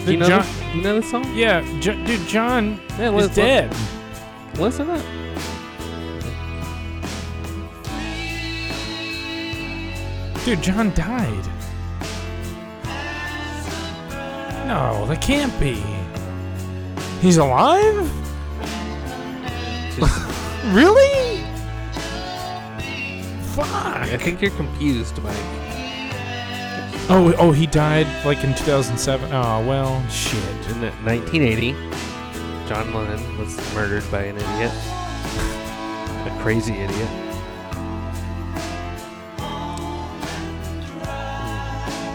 [0.05, 1.25] Do you know, John- this, you know this song?
[1.35, 3.75] Yeah, J- dude, John Yeah, is let's- dead.
[4.57, 5.01] Listen up.
[10.45, 11.45] Dude, John died.
[14.65, 15.83] No, that can't be.
[17.21, 17.95] He's alive?
[20.73, 21.43] really?
[23.53, 23.67] Fuck.
[23.67, 25.35] I think you're confused, Mike.
[27.09, 29.31] Oh, oh, he died like in 2007.
[29.33, 30.41] Oh, well, shit.
[30.69, 31.73] In the 1980,
[32.67, 34.71] John Lennon was murdered by an idiot.
[36.25, 37.22] a crazy idiot.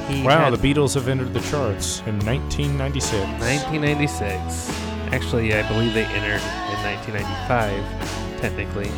[0.09, 3.13] He Wow, had the Beatles have entered the charts in 1996.
[3.41, 4.71] 1996.
[5.13, 8.91] Actually, I believe they entered in 1995, technically.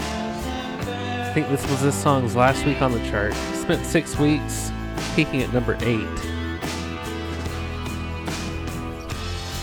[0.00, 3.34] I think this was this song's last week on the chart.
[3.54, 4.72] Spent six weeks
[5.14, 6.08] peaking at number eight.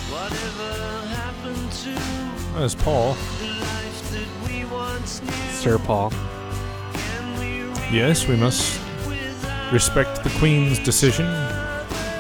[0.10, 1.90] Whatever happened to
[2.54, 3.14] That was Paul.
[3.40, 5.32] the life that we once knew?
[5.52, 6.12] Sir Paul.
[7.92, 8.80] Yes, we must
[9.72, 11.26] respect the Queen's decision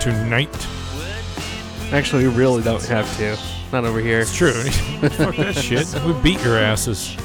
[0.01, 0.67] to knight.
[1.91, 3.37] Actually, we really don't have to.
[3.71, 4.19] Not over here.
[4.19, 4.51] It's true.
[5.11, 5.87] Fuck that shit.
[6.05, 7.15] We beat your asses,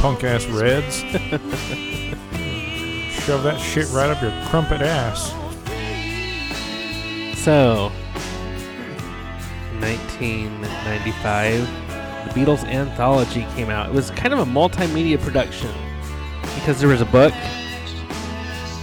[0.00, 1.00] punk ass Reds.
[3.24, 5.30] Shove that shit right up your crumpet ass.
[7.38, 7.90] So,
[9.80, 11.58] 1995,
[12.26, 13.88] the Beatles anthology came out.
[13.88, 15.70] It was kind of a multimedia production
[16.54, 17.34] because there was a book,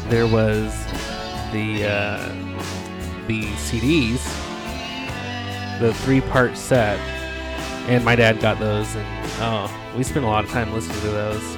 [0.10, 0.74] there was
[1.52, 2.28] the uh,
[3.28, 4.24] the CDs,
[5.80, 7.00] the three-part set,
[7.88, 9.08] and my dad got those, and
[9.40, 11.58] oh, we spent a lot of time listening to those.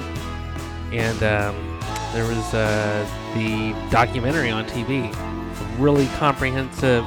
[0.92, 1.80] And um,
[2.12, 5.10] there was uh, the documentary on TV
[5.62, 7.04] a really comprehensive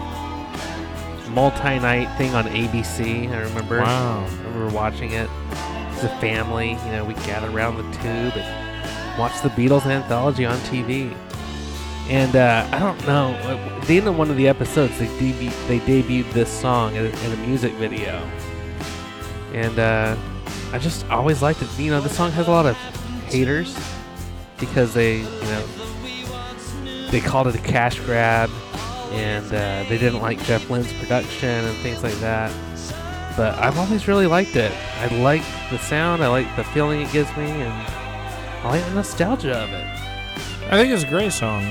[1.29, 3.29] multi-night thing on ABC.
[3.29, 3.81] I remember.
[3.81, 4.25] Wow.
[4.25, 6.71] I remember watching it as a family.
[6.71, 11.15] You know, we gathered around the tube and watched the Beatles anthology on TV.
[12.09, 13.31] And uh, I don't know.
[13.33, 17.05] At the end of one of the episodes, they debu- they debuted this song in
[17.05, 18.17] a, in a music video,
[19.53, 20.15] and uh,
[20.71, 21.79] I just always liked it.
[21.79, 22.75] You know, the song has a lot of
[23.25, 23.75] haters
[24.59, 25.65] because they, you know,
[27.09, 28.49] they called it a cash grab
[29.11, 32.51] and uh, they didn't like Jeff Lynne's production and things like that.
[33.37, 34.71] But I've always really liked it.
[34.99, 37.73] I like the sound, I like the feeling it gives me, and
[38.63, 39.85] I like the nostalgia of it.
[40.67, 41.63] I think it's a great song.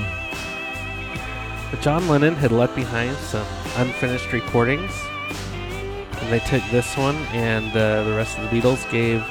[1.75, 4.93] But John Lennon had left behind some unfinished recordings,
[6.21, 9.21] and they took this one, and uh, the rest of the Beatles gave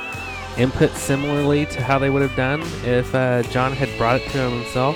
[0.59, 4.39] input similarly to how they would have done if uh, John had brought it to
[4.39, 4.95] him himself,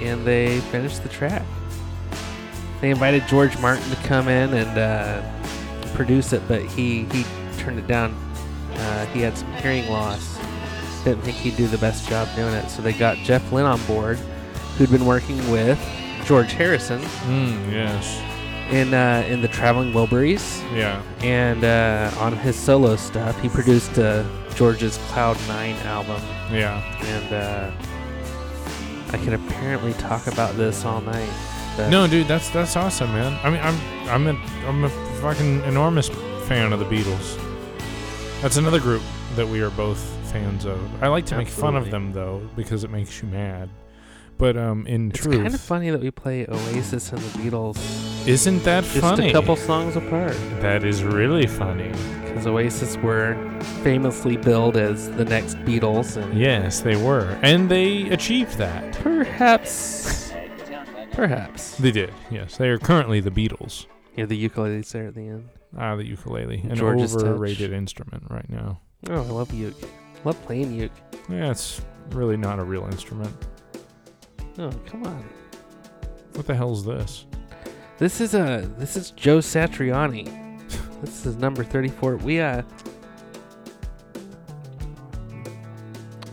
[0.00, 1.42] and they finished the track.
[2.80, 5.22] They invited George Martin to come in and uh,
[5.92, 7.26] produce it, but he he
[7.58, 8.14] turned it down.
[8.72, 10.38] Uh, he had some hearing loss.
[11.04, 13.84] Didn't think he'd do the best job doing it, so they got Jeff Lynne on
[13.84, 14.16] board,
[14.78, 15.78] who'd been working with
[16.26, 18.20] George Harrison Mm, yes.
[18.70, 21.00] in uh, in the Traveling Wilburys, Yeah.
[21.22, 26.20] and uh, on his solo stuff, he produced uh, George's Cloud Nine album,
[26.52, 26.82] Yeah.
[27.04, 27.70] and uh,
[29.12, 31.30] I can apparently talk about this all night.
[31.90, 33.38] No, dude, that's that's awesome, man.
[33.44, 34.88] I mean, I'm I'm a I'm a
[35.20, 36.08] fucking enormous
[36.48, 37.38] fan of the Beatles.
[38.42, 39.02] That's another group
[39.36, 39.98] that we are both
[40.32, 40.78] fans of.
[41.02, 43.68] I like to make fun of them though because it makes you mad.
[44.38, 47.38] But um, in truth It's truth, kind of funny that we play Oasis and the
[47.38, 47.78] Beatles
[48.28, 49.30] isn't that just funny?
[49.30, 50.36] a couple songs apart.
[50.60, 51.92] That is really funny.
[52.24, 53.34] Because Oasis were
[53.84, 58.94] famously billed as the next Beatles, and Yes, they were, and they achieved that.
[58.98, 60.32] perhaps,
[61.12, 61.76] perhaps.
[61.76, 62.12] They did.
[62.30, 63.86] Yes, they are currently the Beatles.
[64.16, 65.48] Yeah, the ukulele's there at the end.
[65.78, 67.24] Ah, the ukulele, an George's touch.
[67.24, 68.80] overrated instrument right now.
[69.08, 69.76] Oh, I love uke.
[70.24, 70.90] Love playing uke.
[71.30, 71.80] Yeah, it's
[72.10, 73.32] really not a real instrument.
[74.58, 75.28] Oh, come on.
[76.34, 77.26] What the hell's this?
[77.98, 80.26] This is a this is Joe Satriani.
[81.00, 82.16] this is number 34.
[82.16, 82.62] We uh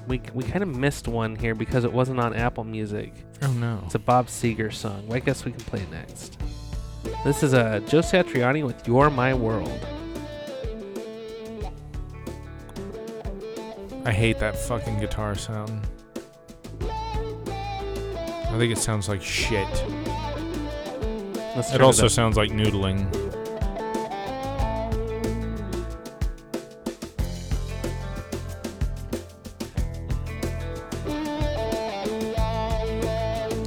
[0.08, 3.14] we we kind of missed one here because it wasn't on Apple Music.
[3.42, 3.82] Oh no.
[3.86, 5.08] It's a Bob Seger song.
[5.08, 6.38] Well, I guess we can play it next.
[7.26, 9.80] This is a Joe Satriani with "You're My World."
[14.06, 15.88] I hate that fucking guitar sound.
[18.54, 19.68] I think it sounds like shit.
[21.74, 23.12] It also sounds like noodling.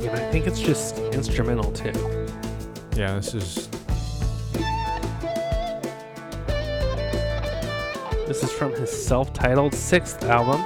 [0.01, 1.91] Yeah, but I think it's just instrumental too.
[2.97, 3.69] Yeah, this is.
[8.29, 10.65] This is from his self-titled sixth album.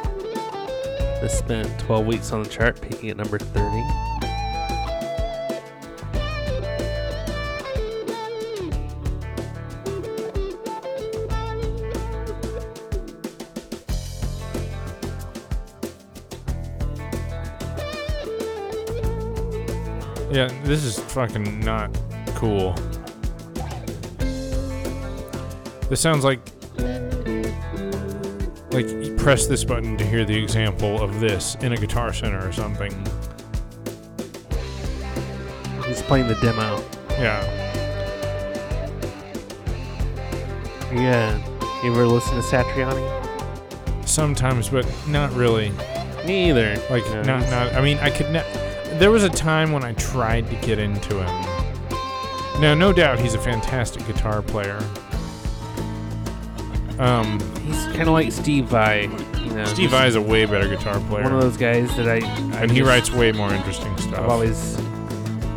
[1.23, 4.10] This spent 12 weeks on the chart, peaking at number 30.
[20.71, 21.91] This is fucking not
[22.37, 22.75] cool.
[25.89, 26.39] This sounds like.
[28.73, 32.47] Like, you press this button to hear the example of this in a Guitar Center
[32.47, 32.93] or something.
[35.89, 36.81] He's playing the demo.
[37.19, 37.43] Yeah.
[40.93, 41.83] Yeah.
[41.83, 44.07] You ever listen to Satriani?
[44.09, 45.73] Sometimes, but not really.
[46.25, 46.77] Me either.
[46.91, 47.75] Like, Yeah, not, he's- not.
[47.75, 48.31] I mean, I could.
[48.31, 48.60] Ne-
[49.01, 51.43] there was a time when I tried to get into him.
[52.61, 54.79] Now, no doubt he's a fantastic guitar player.
[56.99, 59.05] Um, He's kind of like Steve Vai.
[59.43, 61.23] You know, Steve Vai is a way better guitar player.
[61.23, 62.17] one of those guys that I.
[62.59, 64.19] I and he writes way more interesting stuff.
[64.19, 64.79] I've always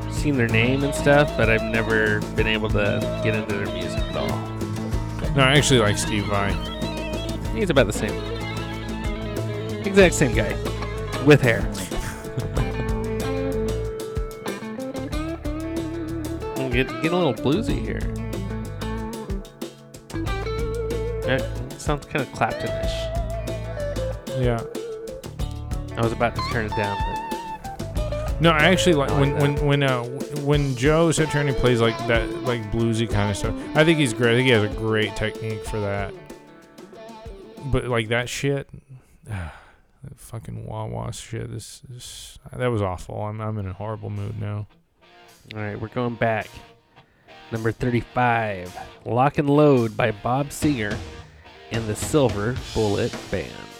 [0.09, 3.99] seen their name and stuff, but I've never been able to get into their music
[3.99, 4.39] at all.
[5.35, 6.53] No, I actually like Steve Vai.
[7.53, 8.13] He's about the same.
[9.85, 10.55] Exact same guy.
[11.25, 11.69] With hair.
[16.73, 17.99] Get, get a little bluesy here.
[21.25, 23.11] That sounds kind of Claptonish.
[24.41, 24.61] Yeah.
[25.95, 26.97] I was about to turn it down,
[28.41, 29.63] No, I actually like I like when that.
[29.63, 30.03] when when uh
[30.41, 33.55] when Joe Satriani plays like that like bluesy kind of stuff.
[33.75, 34.33] I think he's great.
[34.33, 36.13] I think he has a great technique for that.
[37.65, 38.67] But like that shit,
[39.25, 39.53] that
[40.15, 41.51] fucking wah wah shit.
[41.51, 43.21] This, this that was awful.
[43.21, 44.67] I'm I'm in a horrible mood now.
[45.53, 46.47] All right, we're going back.
[47.51, 48.75] Number 35,
[49.05, 50.97] Lock and Load by Bob Seger
[51.71, 53.72] and the Silver Bullet Band.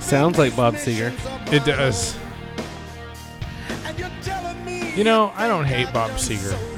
[0.00, 1.12] Sounds like Bob Seger.
[1.52, 2.16] It does.
[3.98, 6.73] you're telling me You know, I don't hate Bob done Seger.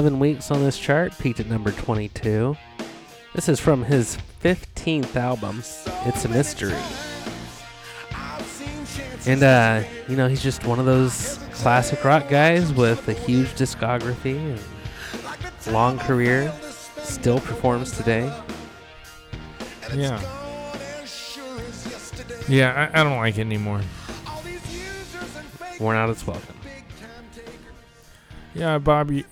[0.00, 2.56] 11 weeks on this chart, peaked at number 22.
[3.34, 5.58] This is from his 15th album,
[6.06, 6.72] It's a Mystery.
[8.10, 12.72] I've seen chances And, uh, you know, he's just one of those classic rock guys
[12.72, 14.58] with a huge discography and
[15.22, 16.48] like the time long career.
[16.48, 18.32] failed to spend Still performs today.
[19.94, 20.18] Yeah.
[20.18, 22.42] gone as sure as yesterday.
[22.48, 23.82] Yeah, I, I don't like it anymore.
[24.26, 26.56] All these users and fake Worn out its welcome.
[26.64, 27.52] big time takers.
[28.54, 29.26] Yeah, Bobby.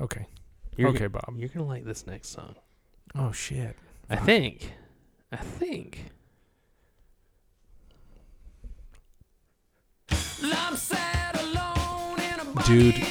[0.00, 0.26] Okay.
[0.76, 1.34] You're okay, go- Bob.
[1.36, 2.54] You're going to like this next song.
[3.14, 3.76] Oh shit.
[4.10, 4.72] I think.
[5.32, 6.12] I think.
[10.42, 13.06] I'm sad alone in a body Dude,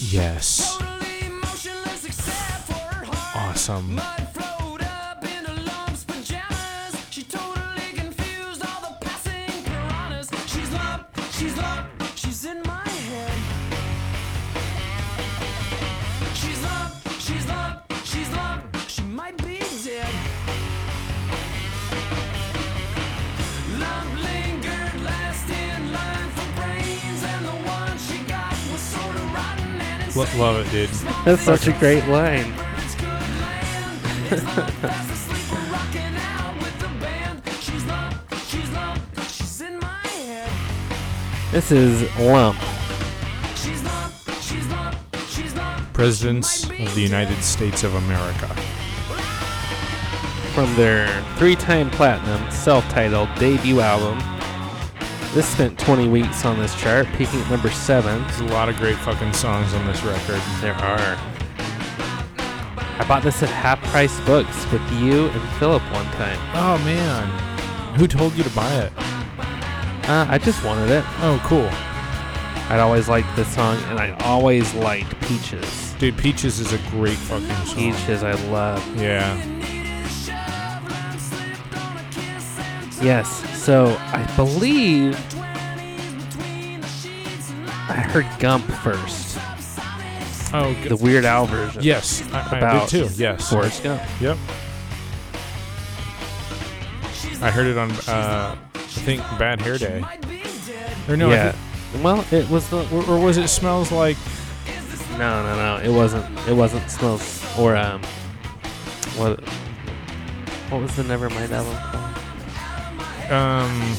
[0.00, 0.76] yes.
[0.78, 3.50] Totally motionless except for her heart.
[3.56, 4.00] Awesome.
[30.18, 30.90] love it, dude.
[31.24, 32.52] That's such a great line.
[41.52, 42.58] this is Lump.
[45.92, 48.48] Presidents of the United States of America.
[50.52, 51.06] From their
[51.36, 54.18] three time platinum self titled debut album,
[55.38, 58.22] this spent 20 weeks on this chart, peaking at number 7.
[58.22, 60.42] There's a lot of great fucking songs on this record.
[60.60, 61.16] There are.
[62.98, 66.36] I bought this at half price books with you and Philip one time.
[66.56, 67.28] Oh man,
[67.96, 68.92] who told you to buy it?
[70.08, 71.04] Uh, I just wanted it.
[71.20, 71.68] Oh, cool,
[72.68, 75.94] I'd always liked this song, and I always liked Peaches.
[76.00, 76.18] dude.
[76.18, 77.76] Peaches is a great fucking song.
[77.76, 78.84] Peaches, I love.
[79.00, 79.77] Yeah.
[83.00, 83.28] Yes,
[83.62, 85.14] so I believe
[87.88, 89.38] I heard Gump first,
[90.52, 91.82] Oh, the Weird Al version.
[91.82, 93.14] yes, I, I about did too.
[93.22, 93.50] Yes.
[93.50, 94.02] Forrest Gump.
[94.20, 94.36] Yep.
[97.40, 100.04] I heard it on, uh, I think, Bad Hair Day.
[101.08, 101.56] Or no, I yeah.
[102.02, 104.16] Well, it was the or, or was it Smells Like?
[105.12, 105.82] no, no, no.
[105.84, 106.26] It wasn't.
[106.48, 108.02] It wasn't smells or um.
[109.16, 109.40] What?
[110.70, 112.07] What was the Nevermind album called?
[113.30, 113.96] Um,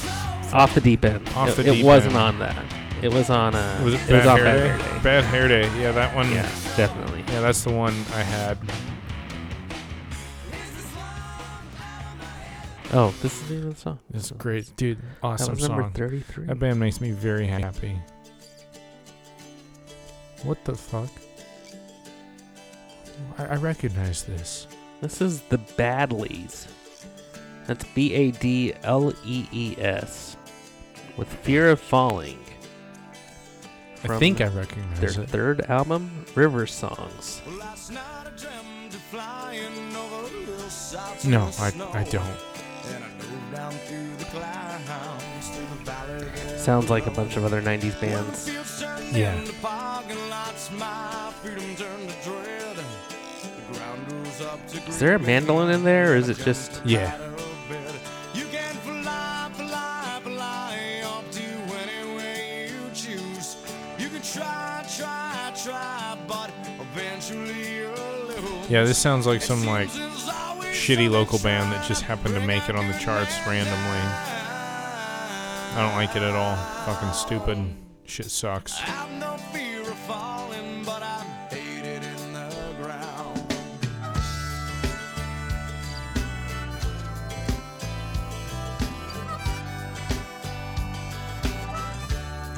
[0.54, 1.28] Off the Deep End.
[1.36, 2.24] Off it, the it Deep wasn't End.
[2.24, 2.66] on that.
[3.02, 3.56] It was on.
[3.56, 4.68] Uh, was it, it Bad was on Hair Bad Day?
[4.68, 5.04] Hair Day.
[5.04, 5.82] Bad Hair Day.
[5.82, 6.32] Yeah, that one.
[6.32, 6.42] Yeah,
[6.76, 7.24] definitely.
[7.28, 8.58] Yeah, that's the one I had.
[12.92, 14.00] Oh, this is the song.
[14.16, 14.98] It's great, dude.
[14.98, 15.92] That Awesome was number song.
[15.94, 16.46] thirty-three.
[16.48, 17.96] That band makes me very happy.
[20.44, 21.10] What the fuck?
[23.38, 24.66] I, I recognize this.
[25.02, 26.68] This is the Badlees.
[27.70, 30.38] That's B A D L E E S.
[31.18, 32.40] With Fear of Falling.
[34.04, 35.30] I think I recognize Their it.
[35.30, 37.44] third album, River Songs.
[37.60, 41.68] Last night I dreamt of flying over hillsides No, I.
[41.94, 42.24] I don't.
[42.88, 46.58] And I drove down through the clouds to the valley there.
[46.58, 48.50] Sounds like a bunch of other 90s bands.
[49.16, 49.36] Yeah.
[49.36, 52.78] into parking lots, my freedom turned to dread.
[52.78, 56.82] The ground rose up to Is there a mandolin in there, or is it just.
[56.84, 57.29] Yeah.
[68.70, 72.76] Yeah, this sounds like some like shitty local band that just happened to make it
[72.76, 74.00] on the charts randomly.
[75.72, 76.56] I don't like it at all.
[76.86, 77.58] Fucking stupid.
[78.06, 78.74] Shit sucks.
[78.74, 82.50] I have no fear of falling, but I'm hated in the
[82.82, 83.42] ground.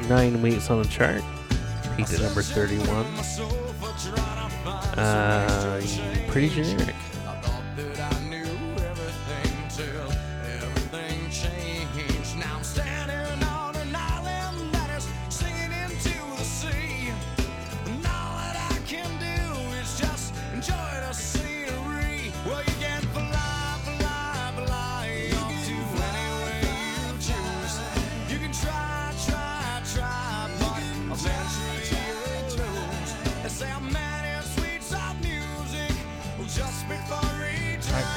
[0.10, 1.24] Nine weeks on the chart.
[1.98, 2.88] Peaked at number 31.
[3.16, 5.82] My sofa trying to find Uh,
[6.32, 6.96] pretty generic.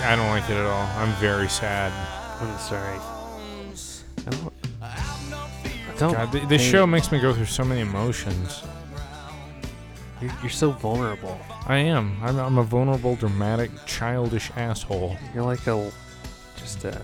[0.05, 0.89] I, don't like it at all.
[0.99, 1.93] I'm very sad.
[2.41, 2.99] I'm sorry.
[4.27, 4.53] I don't.
[4.83, 8.63] I don't God, th- this show makes me go through so many emotions.
[10.21, 11.39] You're, you're so vulnerable.
[11.67, 12.17] I am.
[12.23, 15.17] I'm, I'm a vulnerable, dramatic, childish asshole.
[15.35, 15.91] You're like a.
[16.57, 17.01] Just a.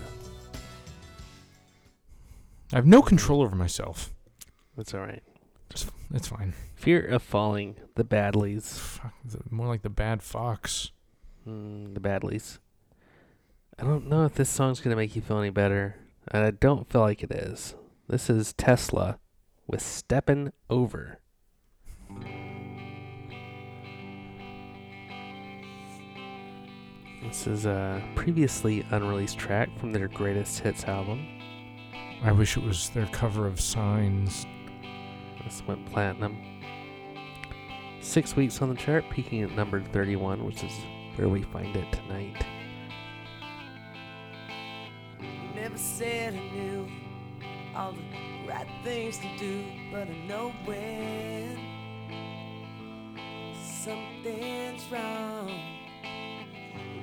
[2.71, 4.13] I have no control over myself.
[4.77, 5.23] That's alright.
[6.13, 6.53] It's fine.
[6.75, 8.77] Fear of Falling, the Badlees.
[8.77, 9.13] Fuck,
[9.49, 10.91] more like the bad fox.
[11.47, 12.59] Mm, the Badlees.
[13.81, 15.95] I don't know if this song's gonna make you feel any better,
[16.27, 17.73] and I don't feel like it is.
[18.07, 19.17] This is Tesla
[19.65, 21.17] with "Steppin' Over."
[27.23, 31.25] This is a previously unreleased track from their greatest hits album.
[32.21, 34.45] I wish it was their cover of Signs.
[35.43, 36.37] This went platinum.
[37.99, 40.73] Six weeks on the chart, peaking at number 31, which is
[41.15, 42.45] where we find it tonight.
[45.61, 46.87] Never said I knew
[47.75, 51.55] all the right things to do, but I know when
[53.63, 55.51] something's wrong.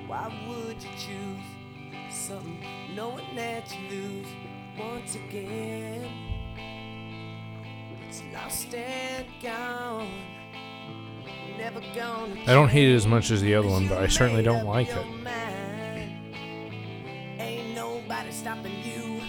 [0.07, 1.45] Why would you choose
[2.13, 2.61] something
[2.93, 4.27] knowing that you lose
[4.77, 6.11] once again?
[8.09, 10.11] It's lost and gone.
[11.57, 14.43] Never gonna I don't hate it as much as the other one, but I certainly
[14.43, 15.05] don't like it.
[17.39, 19.21] Ain't nobody stopping you.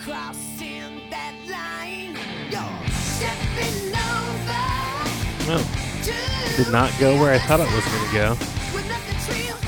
[0.00, 2.16] crossing that line.
[2.50, 4.64] You're stepping over.
[5.46, 5.62] No,
[6.56, 9.63] did not go where I thought it was going to go.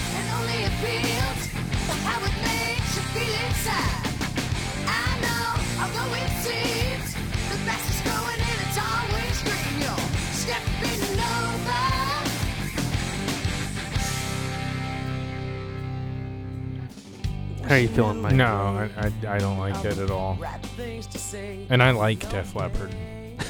[17.66, 18.34] How are you feeling, Mike?
[18.34, 20.36] No, I, I, I don't like it at all.
[20.36, 21.66] Right things to say.
[21.68, 22.94] And I like Def Leppard.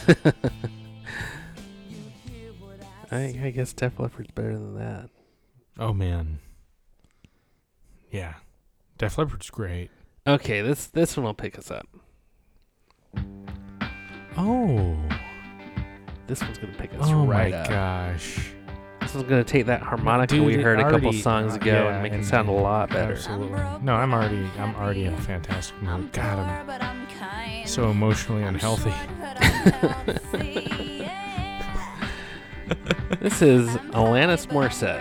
[3.11, 5.11] I, I guess Def Leppard's better than that.
[5.79, 6.39] Oh man.
[8.11, 8.35] Yeah.
[8.97, 9.91] Def Leppard's great.
[10.27, 11.87] Okay, this this one will pick us up.
[14.39, 14.97] Oh.
[16.27, 17.11] This one's gonna pick us up.
[17.11, 17.69] Oh right my up.
[17.69, 18.55] gosh.
[19.17, 21.73] This one's gonna take that harmonica Dude, we heard a couple already- songs uh, ago
[21.73, 23.15] yeah, and make it sound a lot better.
[23.15, 23.59] Absolutely.
[23.81, 26.13] No, I'm already I'm already in a fantastic mood.
[26.13, 28.93] God, I'm I'm so emotionally unhealthy.
[29.19, 32.09] But I'm healthy, yeah.
[33.23, 35.01] This is Alanis Morissette.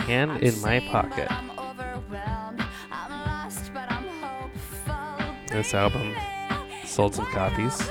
[0.00, 1.32] Hand in my pocket.
[1.32, 2.62] I'm overwhelmed.
[2.92, 5.34] I'm lost, but I'm hopeful.
[5.50, 6.14] This album
[6.84, 7.88] sold some copies.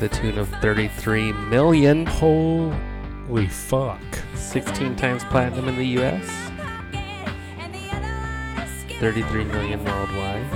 [0.00, 4.00] The tune of 33 million, Holy fuck.
[4.34, 6.26] 16 times platinum in the US,
[7.58, 8.08] and the other
[8.56, 10.46] one is skipping 33 million worldwide.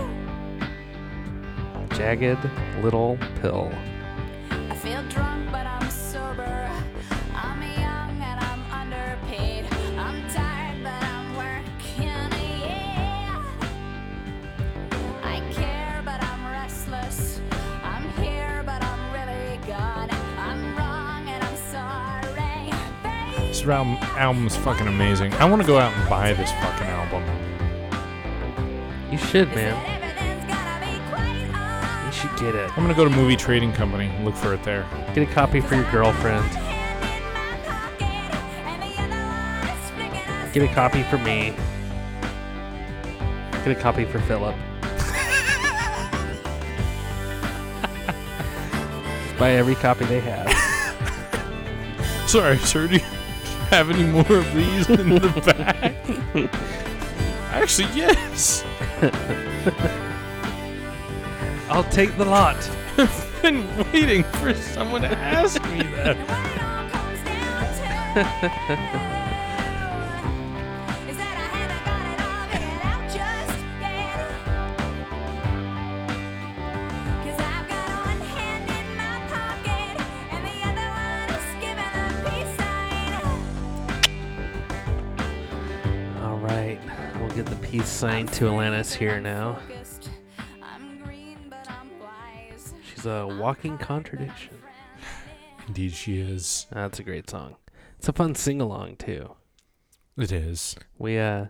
[1.90, 2.38] Jagged
[2.82, 3.70] Little Pill.
[23.64, 25.32] This album is fucking amazing.
[25.34, 27.24] I want to go out and buy this fucking album.
[29.10, 29.74] You should, man.
[29.86, 31.48] everything's gonna be quite
[32.04, 32.70] You should get it.
[32.76, 34.86] I'm gonna go to Movie Trading Company and look for it there.
[35.14, 36.46] Get a copy for your girlfriend.
[40.52, 41.54] Get a copy for me.
[43.64, 44.54] Get a copy for Philip.
[49.38, 50.52] Buy every copy they have.
[52.28, 53.00] Sorry, sir.
[53.74, 55.94] Do you have any more of these in the back?
[57.50, 58.64] Actually, yes.
[61.68, 62.54] I'll take the lot.
[62.96, 66.16] I've been waiting for someone to ask me that.
[88.04, 89.58] to Alanis here now.
[92.86, 94.58] She's a walking contradiction.
[95.68, 96.66] Indeed, she is.
[96.70, 97.56] That's a great song.
[97.96, 99.34] It's a fun sing along too.
[100.18, 100.76] It is.
[100.98, 101.46] We uh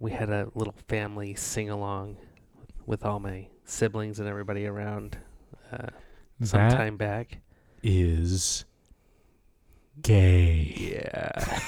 [0.00, 2.16] we had a little family sing along
[2.86, 5.18] with all my siblings and everybody around
[5.72, 5.86] uh,
[6.42, 7.42] some That time back.
[7.84, 8.64] is
[10.02, 10.74] gay.
[10.76, 11.58] Yeah.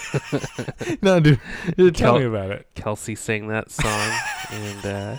[1.02, 1.40] no, dude,
[1.76, 2.66] dude, tell Kel- me about it.
[2.74, 4.10] Kelsey sang that song
[4.50, 5.16] and uh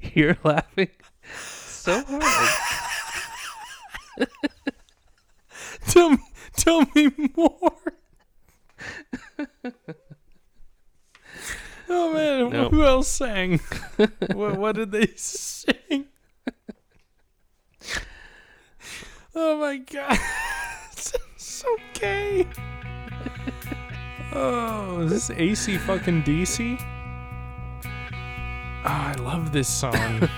[0.14, 0.88] you're laughing
[1.34, 2.50] so hard.
[5.86, 6.18] Tell me,
[6.56, 7.72] tell me more.
[11.88, 12.70] oh man, Nope.
[12.70, 13.60] who else sang?
[14.32, 16.06] what, what did they sing?
[19.42, 20.18] Oh my god,
[20.92, 22.46] it's so gay.
[24.32, 26.78] Oh, is this AC fucking DC?
[26.82, 26.84] Oh,
[28.84, 29.94] ah, I love this song.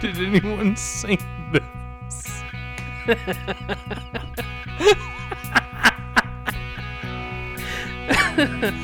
[0.00, 1.18] Did anyone sing
[1.50, 2.42] this?
[8.36, 8.74] I'm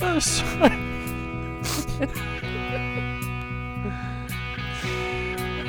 [0.02, 2.30] oh, sorry.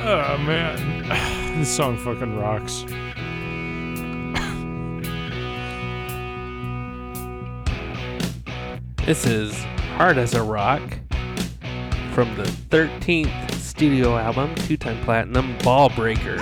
[0.04, 2.84] Oh man, this song fucking rocks.
[9.06, 9.54] This is
[9.96, 10.80] Hard as a Rock
[12.12, 16.36] from the 13th studio album, two time platinum, Ball Breaker.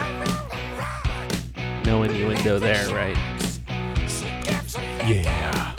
[1.84, 3.16] No innuendo there, right?
[5.06, 5.69] Yeah.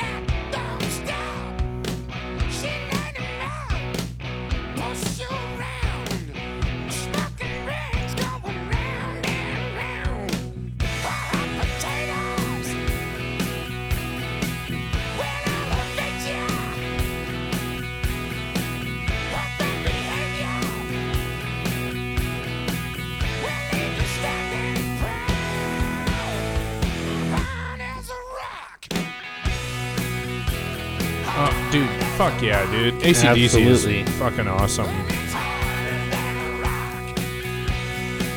[32.72, 32.94] Dude.
[32.96, 34.00] ACDC Absolutely.
[34.00, 34.88] is fucking awesome.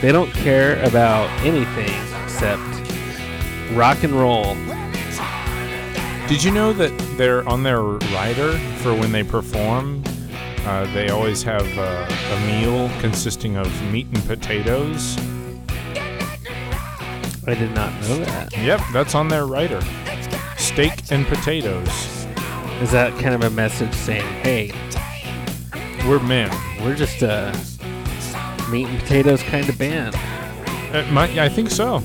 [0.01, 2.61] They don't care about anything except
[3.73, 4.55] rock and roll.
[6.29, 10.03] Did you know that they're on their rider for when they perform?
[10.67, 15.17] Uh, they always have uh, a meal consisting of meat and potatoes.
[17.47, 18.57] I did not know that.
[18.57, 19.83] Yep, that's on their rider.
[20.57, 22.14] Steak and potatoes.
[22.83, 24.73] Is that kind of a message saying, hey,
[26.09, 26.51] We're men.
[26.83, 27.53] we're just a
[28.71, 30.15] meat and potatoes kind of band?
[30.95, 32.03] Uh, my, I think so.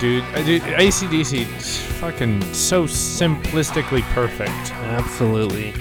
[0.00, 0.24] Dude.
[0.34, 4.50] Uh, dude ACDC is fucking so simplistically perfect.
[4.72, 5.72] Absolutely.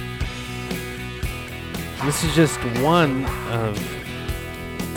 [2.05, 3.77] This is just one of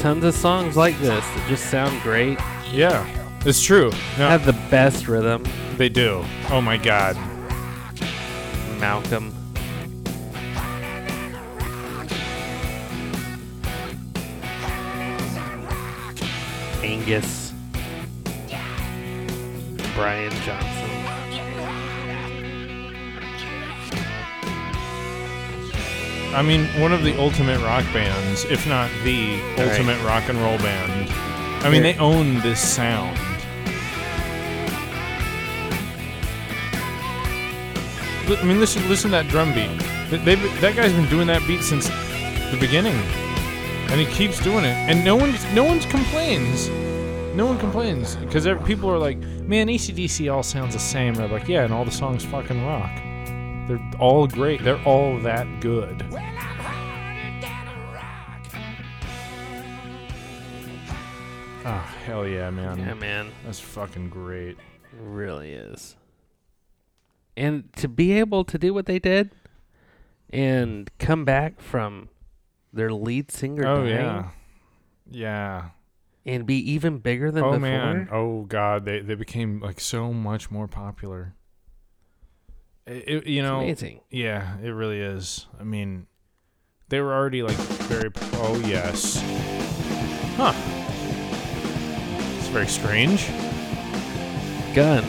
[0.00, 2.38] tons of songs like this that just sound great.
[2.70, 3.06] Yeah,
[3.44, 3.90] it's true.
[4.18, 5.44] No, Have the best rhythm.
[5.76, 6.24] they do.
[6.50, 7.16] Oh my god.
[8.78, 9.32] Malcolm.
[16.82, 17.41] Angus.
[19.95, 20.88] Brian Johnson.
[26.34, 29.68] I mean, one of the ultimate rock bands, if not the Right.
[29.68, 31.11] ultimate rock and roll band.
[31.62, 33.18] I mean, Here- they own this sound.
[38.28, 39.68] I mean, listen, listen to that drum beat.
[40.24, 42.95] They've, that guy's been doing that beat since the beginning,
[43.90, 44.74] and he keeps doing it.
[44.88, 46.70] And no one, no one complains.
[47.34, 51.49] No one complains because people are like, "Man, ACDC all sounds the same." I'm like,
[51.49, 52.95] "Yeah," and all the songs fucking rock.
[53.68, 54.62] They're all great.
[54.62, 56.05] They're all that good.
[61.64, 62.78] Ah, hell yeah, man.
[62.78, 63.30] Yeah, man.
[63.45, 64.57] That's fucking great.
[64.59, 65.97] It really is.
[67.36, 69.30] And to be able to do what they did
[70.30, 72.09] and come back from
[72.72, 74.28] their lead singer Oh dying yeah,
[75.11, 75.68] yeah.
[76.24, 77.60] And be even bigger than Oh before.
[77.60, 78.08] man.
[78.12, 81.34] Oh god, they they became like so much more popular.
[82.86, 84.00] It, it- you It's know, amazing.
[84.10, 85.46] yeah, it really is.
[85.60, 86.06] I mean,
[86.88, 88.10] they were already like very.
[88.34, 89.22] Oh yes.
[90.36, 90.52] Huh.
[92.38, 93.26] It's very strange.
[94.74, 95.04] Gun.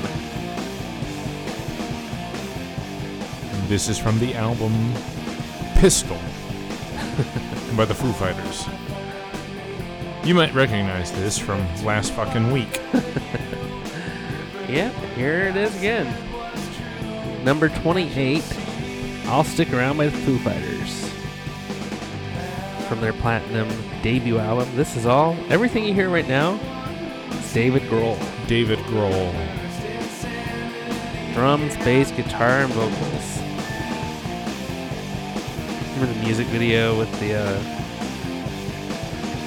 [3.53, 4.73] And this is from the album
[5.75, 6.17] Pistol
[7.77, 8.65] by the Foo Fighters.
[10.23, 12.81] You might recognize this from last fucking week.
[14.73, 16.07] Yep, here it is again.
[17.43, 18.43] Number 28,
[19.25, 21.11] I'll Stick Around by the Foo Fighters.
[22.87, 23.69] From their platinum
[24.01, 24.67] debut album.
[24.75, 26.53] This is all, everything you hear right now,
[27.29, 28.17] is David Grohl.
[28.47, 29.31] David Grohl.
[31.35, 33.37] Drums, bass, guitar, and vocals.
[35.93, 37.72] Remember the music video with the, uh, uh,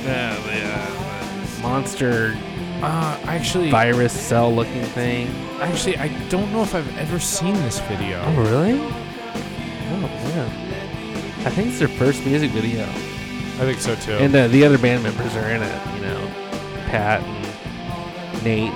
[0.06, 2.36] the, monster
[2.82, 5.28] Uh, actually, virus cell looking thing?
[5.60, 8.22] actually, I don't know if I've ever seen this video.
[8.26, 8.78] Oh, really?
[8.78, 11.46] Oh, man.
[11.46, 12.82] I think it's their first music video.
[12.82, 14.12] I think so too.
[14.12, 16.30] And uh, the other band members are in it, you know.
[16.88, 18.72] Pat and Nate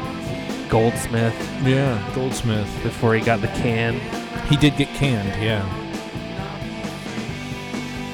[0.70, 2.68] Goldsmith yeah, Goldsmith.
[2.82, 4.00] before he got the can.
[4.48, 5.28] He did get canned.
[5.42, 5.62] Yeah.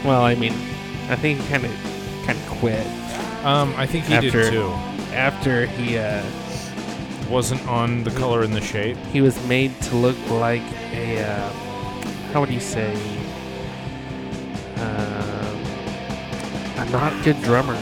[0.04, 0.52] Well, I mean,
[1.08, 1.72] I think he kind of
[2.26, 2.86] kind of quit
[3.46, 4.68] Um, I think he After- did too.
[5.14, 6.20] after he uh,
[7.30, 8.96] Wasn't on the color and the shape.
[9.12, 11.48] he was made to look like a uh,
[12.32, 12.92] how would you say
[14.76, 15.56] um,
[16.78, 17.76] a not good drummer.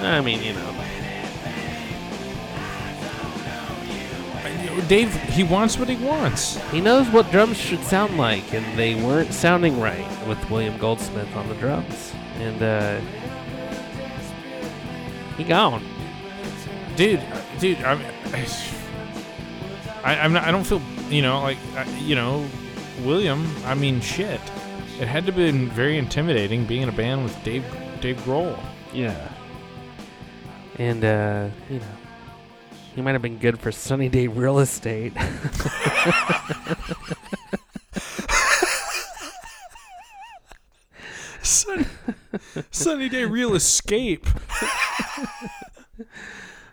[0.00, 0.73] I mean, you know,
[4.88, 6.56] Dave, he wants what he wants.
[6.70, 11.34] he knows what drums should sound like, and they weren't sounding right with William Goldsmith
[11.36, 13.00] on the drums, and uh,
[15.36, 15.84] he gone.
[16.96, 17.22] dude,
[17.58, 18.00] dude, I'm,
[20.04, 20.44] I, I'm not.
[20.44, 21.58] I don't feel, you know, like,
[22.00, 22.46] you know,
[23.04, 23.50] William.
[23.64, 24.40] I mean, shit.
[25.00, 27.64] It had to have been very intimidating being in a band with Dave,
[28.00, 28.56] Dave Grohl.
[28.92, 29.28] Yeah.
[30.78, 31.86] And, uh, you know,
[32.94, 35.12] he might have been good for Sunny Day Real Estate.
[41.42, 41.84] Sunny,
[42.70, 44.26] Sunny Day Real Escape.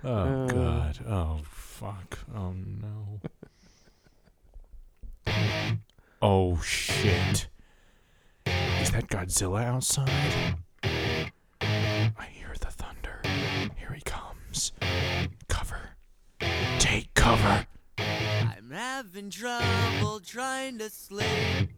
[0.03, 0.47] Oh Uh.
[0.47, 0.99] god.
[1.07, 2.17] Oh fuck.
[2.35, 3.21] Oh no.
[6.23, 7.47] oh shit.
[8.47, 10.55] Is that Godzilla outside?
[17.21, 17.67] Cover.
[17.99, 21.69] I'm having trouble trying to sleep.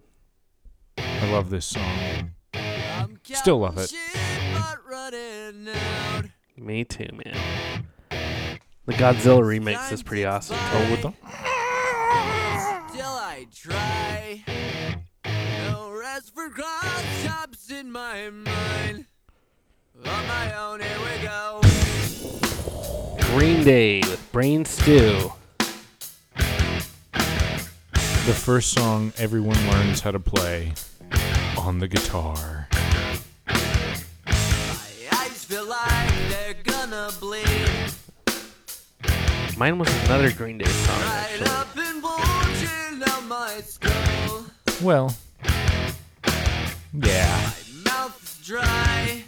[0.98, 2.32] I love this song.
[2.54, 3.94] I'm Still love it.
[3.94, 6.26] counting but out.
[6.58, 7.86] Me too, man.
[8.86, 10.56] The Godzilla remix is pretty awesome.
[10.58, 11.14] Oh, with the
[12.94, 14.44] Still I try.
[15.68, 19.08] No rest for cross in my mind.
[20.06, 21.63] On my own, here we go.
[23.36, 25.34] Green Day with Brain Stew.
[27.12, 30.72] the first song everyone learns how to play
[31.58, 32.68] on the guitar.
[33.48, 33.56] My
[35.14, 37.48] eyes feel like they're gonna bleed.
[39.58, 41.48] Mine was another Green Day song, actually.
[41.48, 44.46] up and bulging out my skull.
[44.84, 45.16] Well,
[46.94, 47.52] yeah.
[47.84, 49.24] My mouth's dry.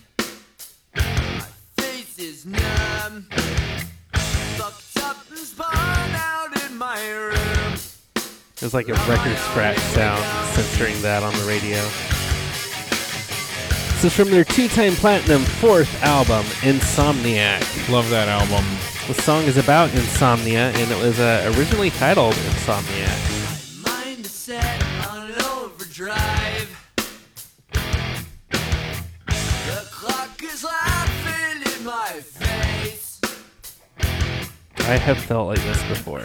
[0.96, 3.28] My face is numb.
[8.56, 11.82] It was like a record scratch sound censoring that on the radio.
[13.94, 17.90] This is from their two-time platinum fourth album, Insomniac.
[17.90, 18.66] Love that album.
[19.08, 23.84] The song is about insomnia, and it was uh, originally titled Insomniac.
[23.84, 26.70] My mind is set on overdrive.
[29.28, 32.35] The clock is laughing in my face.
[34.88, 36.22] I have felt like this before.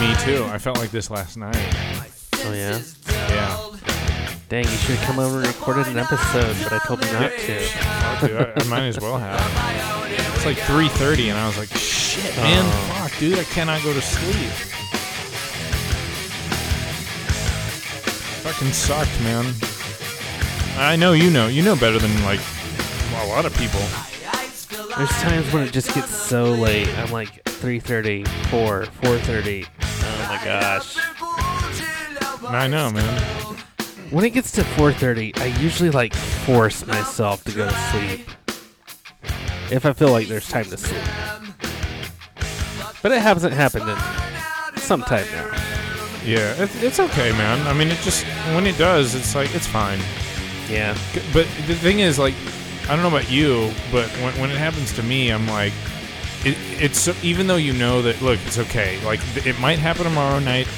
[0.00, 0.44] Me too.
[0.46, 1.56] I felt like this last night.
[2.44, 2.80] Oh, yeah?
[3.28, 3.80] dulled.
[4.48, 7.30] Dang, you should have come over and recorded an episode, but I told you not
[7.30, 7.58] to.
[7.60, 9.38] Fuck, dude, I, I might as well have.
[10.36, 12.94] It's like 3:30, and I was like, "Shit, man, Oh.
[13.08, 14.50] fuck, dude, I cannot go to sleep."
[18.42, 19.52] Fucking sucked, man.
[20.78, 21.48] I know you know.
[21.48, 22.40] You know better than like
[23.16, 23.80] a lot of people.
[23.80, 26.88] Eyes feel like There's times when it just gets so late.
[26.98, 29.66] I'm like 3:30, 4, 4:30.
[29.82, 30.96] Oh my gosh.
[32.48, 33.22] I know, man.
[34.10, 38.28] When it gets to 4:30, I usually like force myself to go to sleep.
[39.70, 41.02] If I feel like there's time to sleep.
[43.02, 45.50] But it hasn't happened in some time now.
[46.24, 47.66] Yeah, it's, it's okay, man.
[47.66, 50.00] I mean, it just when it does, it's like it's fine.
[50.70, 50.96] Yeah.
[51.32, 52.34] But the thing is, like,
[52.84, 55.72] I don't know about you, but when, when it happens to me, I'm like,
[56.44, 58.98] it, it's so, even though you know that, look, it's okay.
[59.04, 60.68] Like, it might happen tomorrow night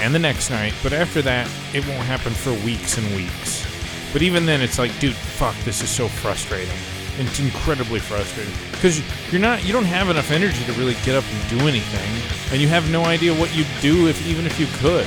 [0.00, 3.66] and the next night, but after that, it won't happen for weeks and weeks.
[4.12, 6.74] But even then, it's like, dude, fuck, this is so frustrating.
[7.18, 11.24] It's incredibly frustrating because you're not, you don't have enough energy to really get up
[11.28, 14.66] and do anything, and you have no idea what you'd do if even if you
[14.78, 15.04] could.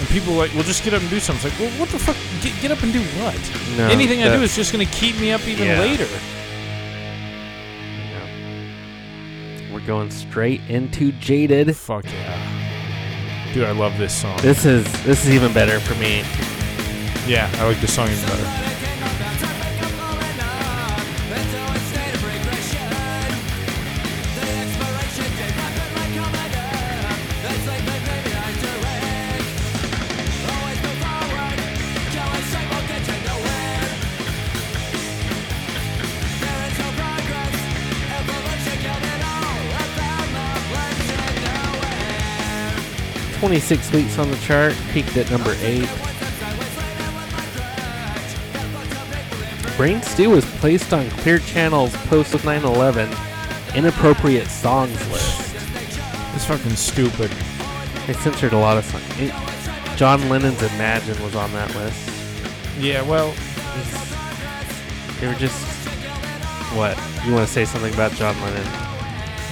[0.00, 1.50] And people are like, well, just get up and do something.
[1.50, 2.16] It's like, well, what the fuck?
[2.42, 3.36] Get, get up and do what?
[3.76, 5.78] No, Anything I do is just going to keep me up even Yeah.
[5.80, 6.08] later.
[9.90, 11.76] Going straight into Jaded.
[11.76, 13.50] Fuck yeah.
[13.52, 14.38] Dude, I love this song.
[14.40, 16.18] This is this is even better for me.
[17.26, 18.89] yeah, I like this song even better.
[43.40, 45.88] Twenty-six weeks on the chart, peaked at number eight.
[49.76, 53.08] Brain Stew was placed on Clear Channel's post 9/11
[53.74, 55.54] inappropriate songs list.
[56.34, 57.30] It's fucking stupid.
[58.06, 59.04] They censored a lot of songs.
[59.18, 59.34] It-
[59.96, 62.10] John Lennon's Imagine was on that list.
[62.78, 63.34] Yeah, well,
[65.20, 65.56] They were just
[66.74, 66.96] what?
[67.26, 68.66] You want to say something about John Lennon?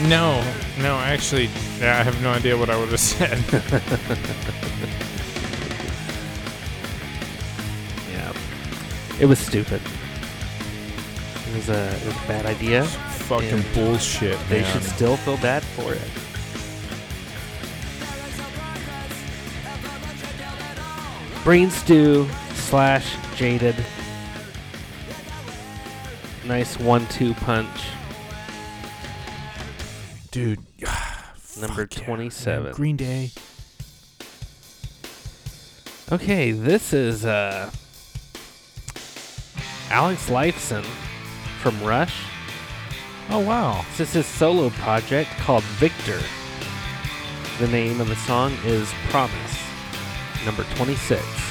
[0.02, 0.42] No,
[0.80, 1.48] no, actually,
[1.80, 3.38] yeah, I have no idea what I would have said.
[8.10, 8.32] Yeah,
[9.20, 9.80] it was stupid.
[11.48, 12.84] It was a, it was a bad idea.
[12.84, 14.72] fucking And bullshit, They man.
[14.72, 16.00] should still feel bad for it.
[21.44, 23.74] Brain stew slash jaded.
[26.44, 27.80] Nice one-two punch.
[30.30, 30.60] Dude,
[31.60, 32.06] Number fuck yeah, man.
[32.06, 32.72] 27.
[32.74, 33.30] Green Day.
[36.10, 37.70] Okay, this is uh,
[39.90, 40.84] Alex Lifeson
[41.60, 42.14] from Rush.
[43.30, 43.84] Oh wow.
[43.90, 46.20] This is his solo project called Victor.
[47.58, 49.58] The name of the song is Promise,
[50.46, 51.47] number 26.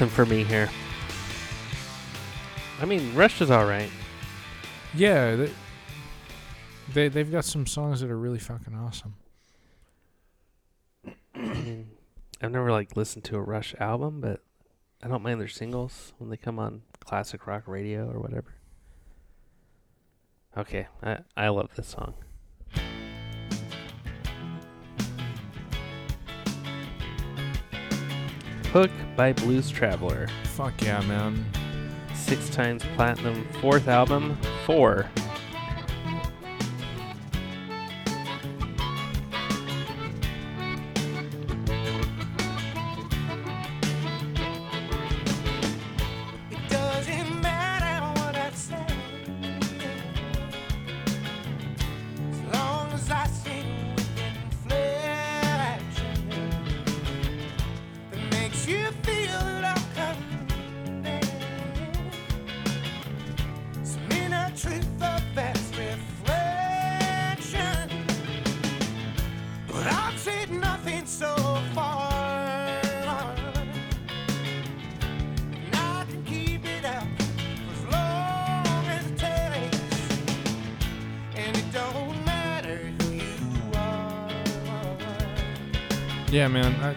[0.00, 0.70] Nothing for me here.
[2.80, 3.90] I mean, Rush is alright.
[4.94, 5.52] Yeah, they,
[6.94, 9.16] they they've got some songs that are really fucking awesome.
[12.40, 14.40] I've never like listened to a Rush album, but
[15.02, 18.54] I don't mind their singles when they come on classic rock radio or whatever.
[20.56, 22.14] Okay, I I love this song.
[28.72, 30.28] Hook by Blues Traveler.
[30.44, 31.44] Fuck yeah, man.
[32.14, 35.10] Six times platinum, fourth album, four.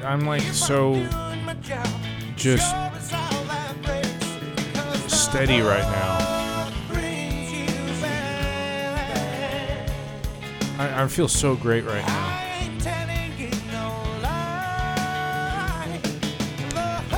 [0.06, 1.10] I'm like so Doing
[1.45, 1.88] my job,
[2.36, 4.10] just sure as all that breaks,
[4.56, 6.18] because steady right now.
[6.20, 7.68] love brings you
[8.01, 9.89] back.
[10.80, 12.28] I, I feel so great right now.
[12.28, 13.88] I ain't telling you no
[14.22, 15.99] lie.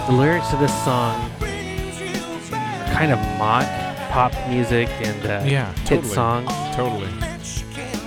[0.08, 2.14] The lyrics of this song brings you
[2.52, 2.94] back.
[2.94, 3.66] kind of mock
[4.12, 6.14] pop music and uh, Yeah, hit totally.
[6.14, 6.52] songs.
[6.76, 7.10] Totally.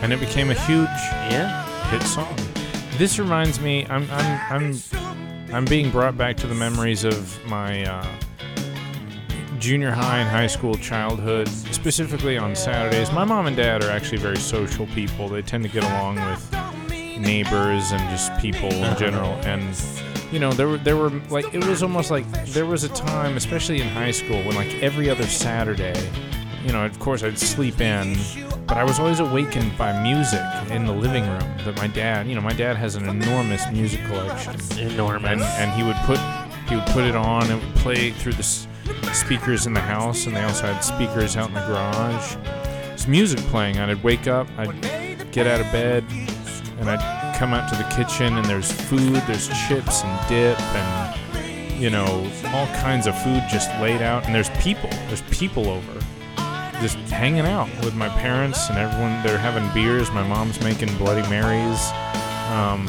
[0.02, 0.88] And it became a huge
[1.30, 2.32] Yeah, hit song.
[2.98, 3.86] This reminds me.
[3.86, 8.04] I'm I'm I'm I'm being brought back to the memories of my uh,
[9.60, 13.12] junior high and high school childhood, specifically on Saturdays.
[13.12, 15.28] My mom and dad are actually very social people.
[15.28, 16.52] They tend to get along with
[17.20, 19.30] neighbors and just people in general.
[19.44, 19.80] And
[20.32, 23.36] you know, there were there were like it was almost like there was a time,
[23.36, 26.10] especially in high school, when like every other Saturday,
[26.64, 28.16] you know, of course I'd sleep in,
[28.68, 31.56] but I was always awakened by music in the living room.
[31.64, 35.30] That my dad, you know, my dad has an enormous music collection enormous.
[35.30, 36.18] and and he would put
[36.68, 38.68] he would put it on and would play through the s-
[39.12, 42.36] speakers in the house, and they also had speakers out in the garage.
[42.44, 43.78] There's music playing.
[43.78, 46.04] I'd wake up, I'd get out of bed,
[46.78, 51.80] and I'd come out to the kitchen, and there's food, there's chips and dip, and
[51.80, 56.00] you know all kinds of food just laid out, and there's people, there's people over.
[56.80, 59.22] Just hanging out with my parents and everyone.
[59.24, 60.10] They're having beers.
[60.12, 61.90] My mom's making Bloody Marys.
[62.52, 62.86] Um,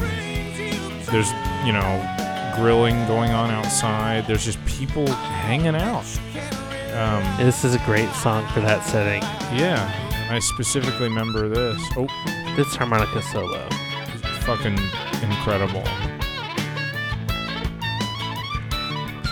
[1.10, 1.30] there's
[1.66, 2.16] you know
[2.56, 6.04] grilling going on outside there's just people hanging out
[6.94, 9.22] um, this is a great song for that setting.
[9.58, 9.90] yeah
[10.30, 12.06] i specifically remember this oh
[12.56, 13.68] This harmonica solo.
[14.42, 14.78] fucking
[15.22, 15.84] incredible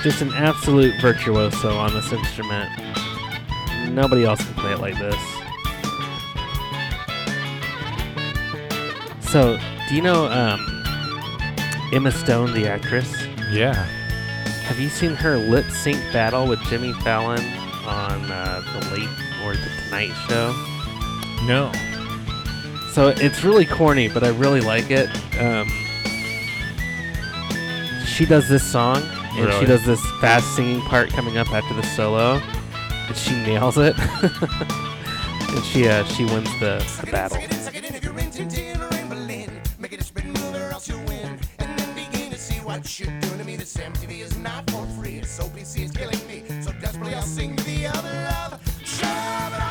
[0.02, 2.70] Just an absolute virtuoso on this instrument.
[3.94, 5.16] Nobody else can play it like this.
[9.30, 9.58] So,
[9.88, 10.60] do you know um,
[11.92, 13.14] Emma Stone, the actress?
[13.50, 13.74] yeah
[14.64, 17.40] Have you seen her lip sync battle with Jimmy Fallon
[17.86, 19.08] on uh, the Late
[19.44, 20.52] or the Tonight Show?
[21.46, 21.72] no
[22.92, 25.08] So it's really corny, but I really like it.
[25.38, 25.68] Um,
[28.06, 29.02] she does this song,
[29.36, 32.40] and she does this fast singing part coming up after the solo,
[33.08, 33.98] and she nails it.
[35.48, 37.38] and she uh, she wins the, the battle.
[42.64, 43.56] What you're doing to me.
[43.56, 45.16] This MTV is not for free.
[45.16, 46.44] It's OPC is killing me.
[46.62, 48.60] So desperately I'll sing the other love.
[48.84, 49.67] Shove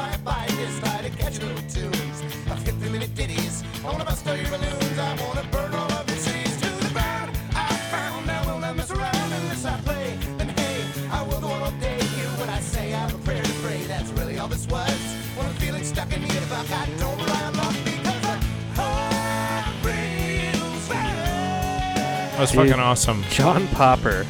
[0.00, 2.22] only then shall I abide this lie to catch little tunes.
[2.48, 3.62] I'll skip three minute ditties.
[3.84, 4.98] I wanna bust all your balloons.
[4.98, 7.30] I wanna burn all of your cities to the ground.
[7.54, 10.18] I found I will not mess around unless I play.
[10.38, 11.98] Then hey, I will go all day.
[11.98, 14.98] Hear what I say, I have a prayer to pray, that's really all this was.
[15.36, 18.36] When I'm feeling stuck in the fuck, I don't rely on luck because the
[18.80, 22.38] heart reels back.
[22.38, 22.68] That's Dude.
[22.68, 23.22] fucking awesome.
[23.30, 24.26] John Popper,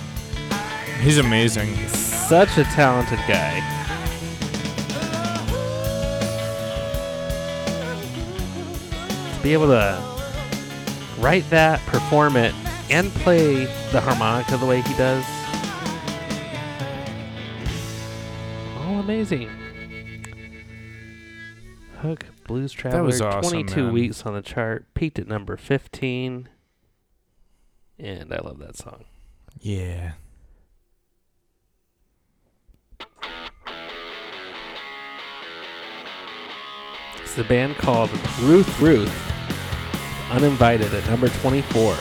[1.01, 1.75] He's amazing.
[1.89, 3.80] such a talented guy.
[9.43, 10.03] Be able to
[11.19, 12.55] write that, perform it,
[12.91, 15.25] and play the harmonica the way he does.
[18.79, 19.49] All amazing.
[21.99, 23.93] Hook Blues Traveler, that was awesome, 22 man.
[23.93, 26.49] weeks on the chart, peaked at number 15.
[27.99, 29.05] And I love that song.
[29.61, 30.13] Yeah.
[37.31, 38.11] It's a band called
[38.41, 39.09] Ruth Ruth,
[40.33, 41.95] uninvited at number 24.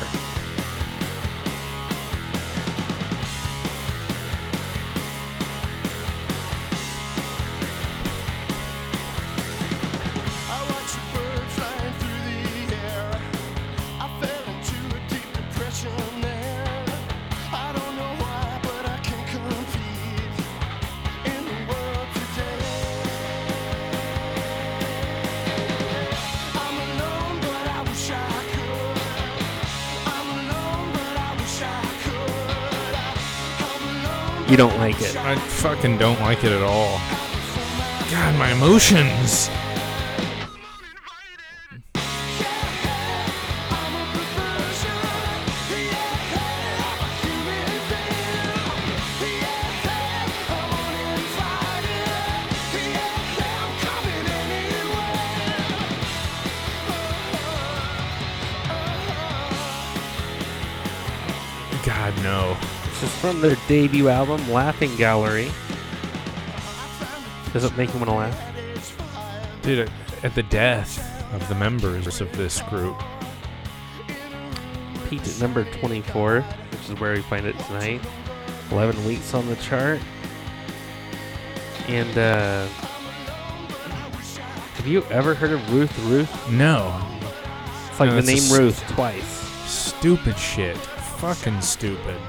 [34.49, 35.15] You don't like it.
[35.15, 36.97] I fucking don't like it at all.
[38.09, 39.47] God, my emotions.
[63.39, 65.49] From their debut album, Laughing Gallery.
[67.53, 69.61] Does it make you want to laugh?
[69.61, 69.89] Dude,
[70.23, 73.01] at the death of the members of this group,
[75.09, 78.01] Peaked at number 24, which is where we find it tonight.
[78.71, 79.99] 11 weeks on the chart.
[81.87, 82.67] And, uh.
[84.75, 86.51] Have you ever heard of Ruth Ruth?
[86.51, 86.93] no.
[87.89, 89.25] It's like No, the name Ruth twice.
[89.65, 90.77] Stupid shit.
[90.77, 92.21] Fucking stupid.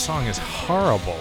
[0.00, 1.18] This song is horrible.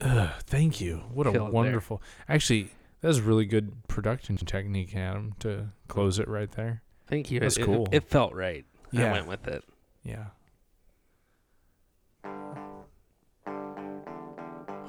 [0.00, 0.98] Ugh, thank you.
[1.12, 1.52] What a Feel it there.
[1.52, 2.00] wonderful.
[2.28, 2.68] Actually,
[3.00, 6.82] that was really good production technique, Adam, to close it right there.
[7.08, 7.40] Thank you.
[7.40, 7.88] That's It- it- cool.
[7.90, 8.64] It, felt right.
[8.96, 9.64] I went with it.
[10.04, 10.26] Yeah.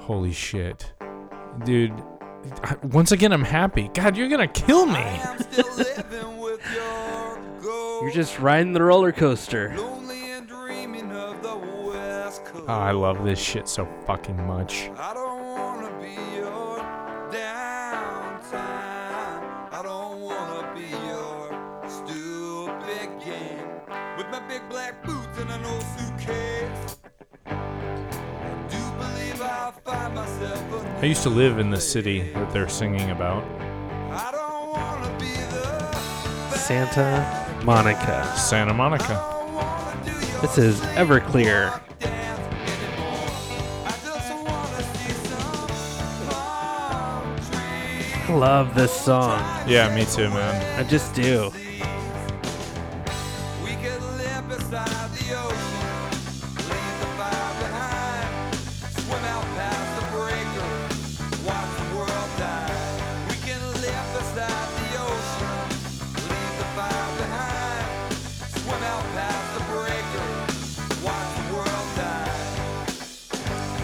[0.02, 0.92] Holy shit.
[1.64, 2.00] Dude,
[2.62, 3.88] I- once again, I'm happy.
[3.92, 5.00] God, you're going to kill me.
[5.00, 7.09] I'm still living with your ghost.
[8.02, 9.74] You're just riding the roller coaster.
[9.76, 11.54] lonely and dreaming of the
[11.86, 12.64] West Coast.
[12.66, 14.90] Oh, I love this shit so fucking much.
[14.96, 16.78] I don't wanna be your
[17.30, 18.54] downtime.
[19.70, 21.50] I don't wanna be your
[21.90, 23.68] stupid game.
[24.16, 26.96] With my big black boots and an old suitcase.
[27.44, 32.50] I do believe I'll find myself a I used to live in the city that
[32.50, 33.44] they're singing about.
[34.10, 35.34] I don't wanna be
[36.50, 38.32] the Santa Monica.
[38.36, 39.06] Santa Monica.
[39.08, 41.80] don't wanna do your This is Everclear.
[41.98, 42.40] dance
[42.80, 43.28] anymore.
[43.86, 48.28] I just wanna see some palm trees.
[48.28, 49.40] I love this song.
[49.68, 50.78] Yeah, me too, man.
[50.78, 51.52] I just do.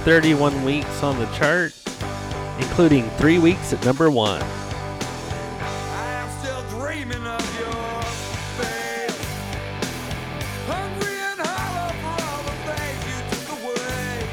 [0.07, 1.73] 31 weeks on the chart.
[2.61, 4.41] including three weeks at number one.
[4.41, 8.03] I am still dreaming of your
[8.63, 9.19] face.
[10.71, 14.31] Hungry and hollow for all the things you took away.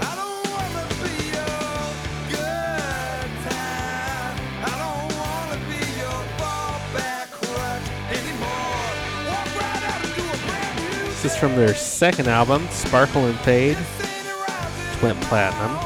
[0.00, 1.62] I don't wanna be your
[2.34, 4.34] good time.
[4.66, 8.90] I don't wanna be your fallback crutch anymore.
[9.30, 13.38] Walk right out into a brand new This is from their second album, Sparkle and
[13.40, 13.78] Fade,
[15.02, 15.76] went platinum.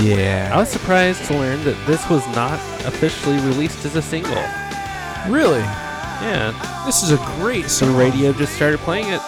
[0.00, 0.50] Yeah.
[0.52, 4.34] I was surprised to learn that this was not officially released as a single.
[5.28, 5.60] really?
[6.22, 7.96] Yeah, This is a great so song.
[7.96, 9.20] radio just started playing it.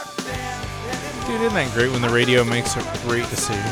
[1.26, 3.62] Dude, isn't that great when the radio makes a great decision?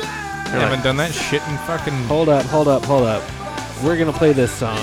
[0.00, 1.92] I haven't like, done that shit in fucking.
[2.04, 3.22] hold up, hold up, hold up.
[3.84, 4.78] We're gonna play this song.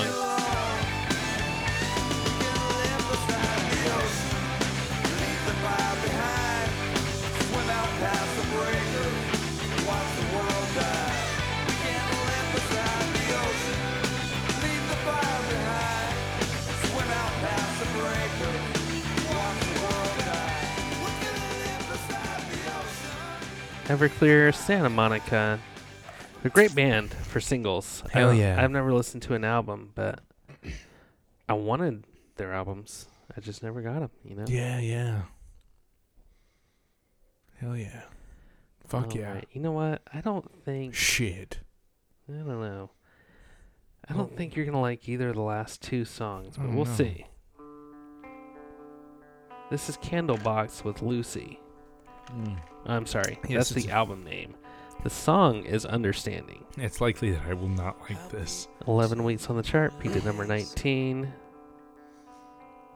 [23.95, 25.57] Everclear, Santa Monica.
[26.43, 28.03] A great band for singles.
[28.11, 28.61] Hell yeah.
[28.61, 30.19] I've never listened to an album, but
[31.47, 32.03] I wanted
[32.35, 33.07] their albums.
[33.35, 34.43] I just never got them, you know?
[34.49, 35.21] Yeah, yeah.
[37.61, 38.01] Hell yeah.
[38.85, 39.33] Fuck All yeah.
[39.35, 39.47] right.
[39.53, 40.01] You know what?
[40.13, 40.93] I don't think.
[40.93, 41.59] Shit.
[42.29, 42.89] I don't know.
[44.09, 46.85] I don't think you're gonna like either of the last two songs, but Oh, we'll
[46.85, 46.91] no.
[46.91, 47.25] see.
[49.71, 51.59] This is Candlebox with Lucy.
[52.31, 52.57] Mm.
[52.85, 54.55] I'm sorry, Yes, that's the a- album name.
[55.03, 56.63] The song is Understanding.
[56.77, 58.67] It's likely that I will not like this.
[58.87, 61.31] 11 weeks on the chart, peaked at number 19.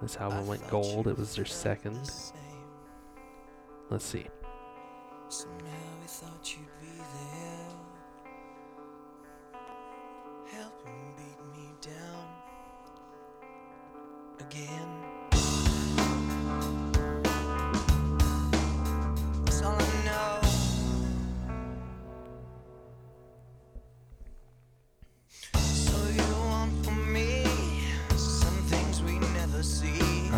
[0.01, 1.07] This album went gold.
[1.07, 2.10] It was their second.
[3.89, 4.26] Let's see.
[5.27, 5.56] Somehow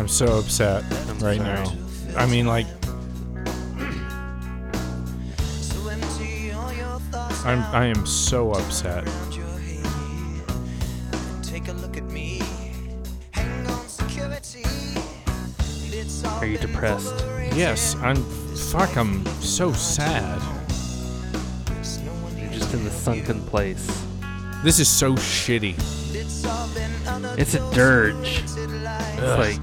[0.02, 1.38] I'm so upset I'm right sorry.
[1.38, 1.72] now.
[2.16, 2.66] I mean, like,
[5.60, 7.60] So empty all your thoughts I'm.
[7.72, 9.06] I am so upset.
[9.06, 11.44] around your head.
[11.44, 12.42] Take a look at me.
[13.30, 14.64] Hang on, security.
[15.96, 17.20] It's all Are you depressed?
[17.20, 17.56] for a reason.
[17.56, 18.16] Yes, I'm.
[18.72, 20.40] Fuck, I'm so sad.
[21.66, 23.86] There's no one You're just in the sunken place.
[24.64, 25.76] This is so shitty.
[26.12, 28.42] It's all been under It's a dirge.
[28.42, 28.56] It's
[29.38, 29.60] like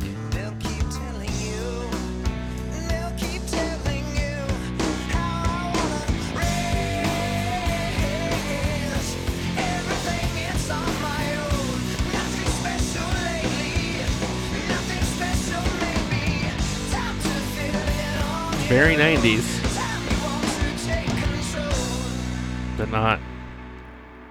[18.69, 20.43] very 90s, Time you want
[20.77, 22.77] to take control.
[22.77, 23.19] but not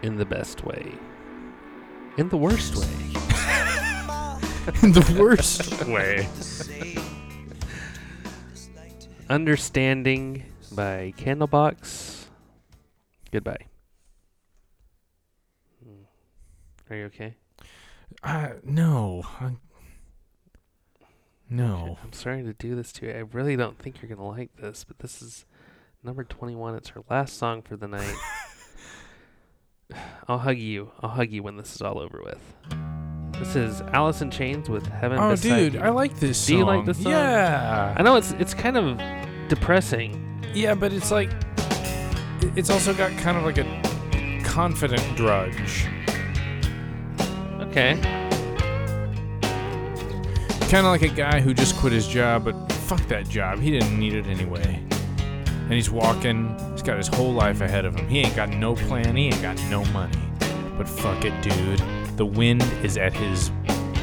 [0.02, 0.94] in the best way.
[2.16, 2.84] In the worst way.
[4.82, 6.28] In the worst way.
[9.30, 12.26] Understanding by Candlebox.
[13.32, 13.66] Goodbye.
[15.82, 16.02] Hmm.
[16.90, 17.34] Are you okay?
[18.22, 19.22] Uh, no.
[19.40, 19.56] I,
[21.50, 21.98] no.
[22.02, 23.12] I'm sorry to do this to you.
[23.12, 25.44] I really don't think you're going to like this, but this is
[26.02, 26.74] number 21.
[26.76, 28.14] It's her last song for the night.
[30.28, 30.90] I'll hug you.
[31.00, 32.40] I'll hug you when this is all over with.
[33.38, 35.80] This is Alice in Chains with Heaven Oh, Beside dude, You.
[35.80, 36.46] I like this Song.
[36.54, 37.12] Do you like this song?
[37.12, 37.94] Yeah.
[37.96, 38.98] I know it's it's kind of
[39.48, 40.42] depressing.
[40.54, 41.30] Yeah, but it's like
[42.56, 45.86] it's also got kind of like a confident drudge.
[47.60, 47.94] Okay.
[50.68, 53.58] Kind of like a guy who just quit his job, but fuck that job.
[53.58, 54.82] He didn't need it anyway.
[55.48, 56.54] And he's walking.
[56.72, 58.06] He's got his whole life ahead of him.
[58.06, 59.16] He ain't got no plan.
[59.16, 60.18] He ain't got no money.
[60.76, 61.80] But fuck it, dude.
[62.18, 63.50] The wind is at his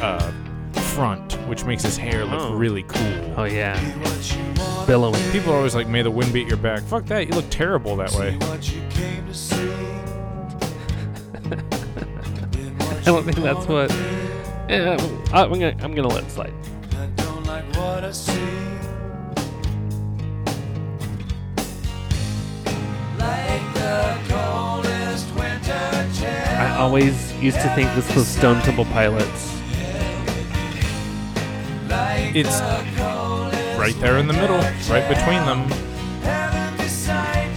[0.01, 0.31] uh,
[0.73, 2.55] front, which makes his hair look Oh.
[2.55, 3.33] really cool.
[3.37, 3.75] Oh yeah.
[4.87, 5.21] Billowing.
[5.31, 7.27] People are always like, "May the wind beat your back." Fuck that.
[7.27, 8.37] You look terrible that way.
[8.37, 9.69] What you came to see.
[11.51, 13.91] I don't think that's what.
[14.67, 14.97] Yeah,
[15.31, 16.53] I'm gonna I'm gonna let it slide.
[16.93, 18.33] I don't like what I see.
[23.19, 26.29] Like the coldest winter chill.
[26.57, 29.51] I always used to think this was Stone Temple Pilots.
[32.33, 32.59] It's
[33.77, 34.57] right there in the middle,
[34.89, 35.69] right between them.
[36.23, 37.55] Heaven beside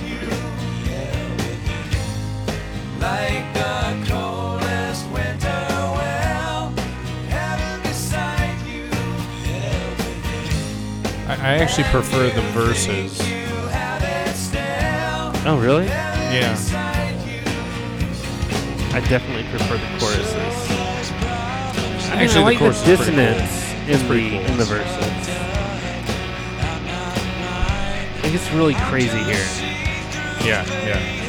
[11.49, 13.19] I actually prefer the verses.
[15.47, 15.87] Oh, really?
[15.87, 16.55] Yeah.
[18.93, 20.35] I definitely prefer the choruses.
[22.11, 23.07] I mean, Actually, I like the chorus is pretty cool.
[23.07, 24.47] dissonance in pretty the cool.
[24.51, 25.29] in the verses.
[28.27, 29.47] It gets really crazy here.
[30.45, 31.28] Yeah, yeah.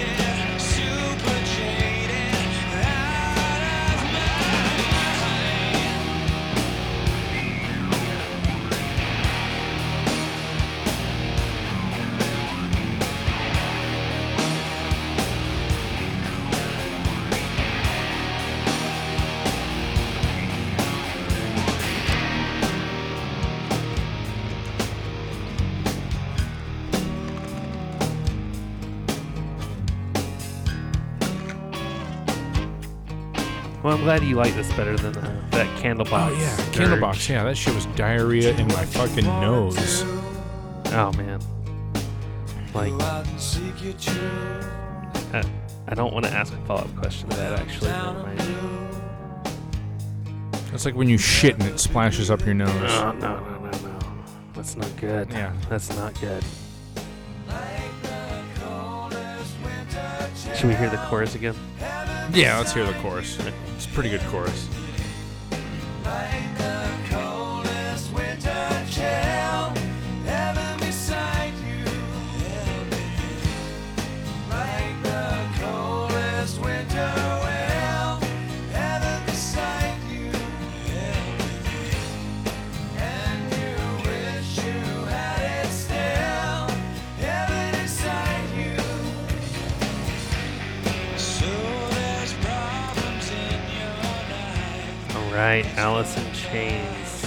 [34.00, 36.30] I'm glad you like this better than uh, that Candlebox.
[36.30, 36.88] Oh yeah, Dirge.
[36.88, 37.28] Candlebox.
[37.28, 40.04] Yeah, that shit was diarrhea in my fucking nose.
[40.94, 41.42] Oh man.
[42.74, 42.94] Like,
[45.34, 45.44] I,
[45.90, 47.60] I don't want to ask a follow-up question to that.
[47.60, 47.92] Actually.
[50.72, 52.72] It's like when you shit and it splashes up your nose.
[52.72, 54.00] No, no, no, no, no.
[54.54, 55.30] That's not good.
[55.30, 55.54] Yeah.
[55.68, 56.42] That's not good.
[60.56, 61.56] Should we hear the chorus again?
[62.32, 63.38] Yeah, let's hear the chorus.
[63.76, 64.70] It's a pretty good chorus.
[96.00, 97.26] Alice in Chains.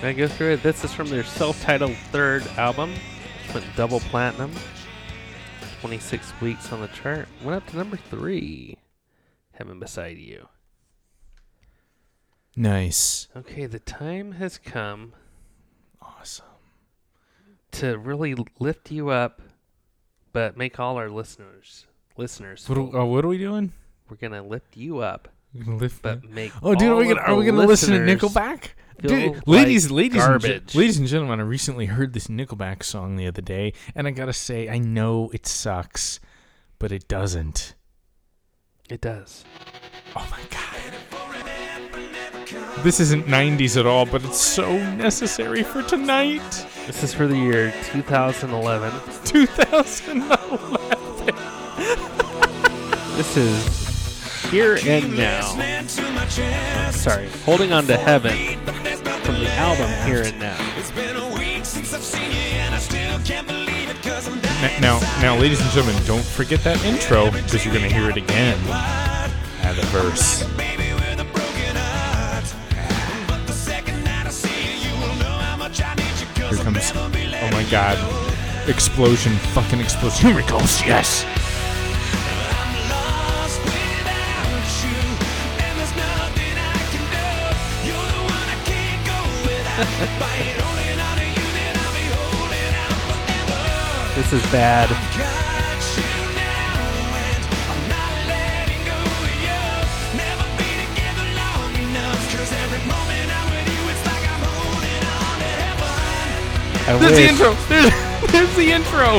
[0.00, 0.62] Can I go through it?
[0.64, 4.50] This is from their self-titled third album, which went double platinum.
[5.82, 7.28] 26 weeks on the chart.
[7.44, 8.76] Went up to number three.
[9.52, 10.48] Heaven Beside You.
[12.56, 13.28] Nice.
[13.36, 15.12] Okay, the time has come
[16.02, 16.44] Awesome.
[17.70, 19.40] to really lift you up,
[20.32, 21.86] but make all our listeners
[22.16, 22.68] listeners.
[22.68, 23.74] What, are, uh, what are we doing?
[24.08, 27.08] We're gonna lift you up, We're gonna lift but me- make Oh, dude, are we
[27.08, 28.70] gonna are we gonna listen to Nickelback?
[29.00, 30.74] feel Dude, like ladies, ladies, and, ge- garbage.
[30.74, 34.32] ladies and gentlemen, I recently heard this Nickelback song the other day, and I gotta
[34.34, 36.20] say, I know it sucks,
[36.78, 37.74] but it doesn't.
[38.88, 39.44] It does.
[40.14, 40.66] Oh my god.
[42.82, 46.40] This isn't 90s at all, but it's so necessary for tonight.
[46.86, 48.90] This is for the year 2011.
[49.24, 51.36] 2011.
[53.16, 53.89] This is
[54.50, 55.42] Here and Now.
[56.90, 58.58] Sorry, Holding On to Heaven
[59.22, 60.58] from the album Here and Now.
[64.80, 68.58] Now, now, ladies and gentlemen, don't forget that intro because you're gonna hear it again.
[69.62, 70.40] At the verse.
[76.50, 76.92] Here comes.
[76.92, 77.98] Oh my god.
[78.68, 79.32] Explosion.
[79.54, 80.30] Fucking explosion.
[80.30, 80.84] Here it goes.
[80.84, 81.24] Yes.
[94.14, 94.90] This is bad.
[106.86, 107.54] I There's the intro.
[107.68, 109.14] There's, there's the intro.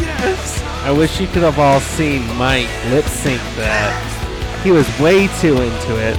[0.00, 0.62] Yes.
[0.84, 4.62] I wish you could have all seen Mike lip sync that.
[4.62, 6.16] He was way too into it.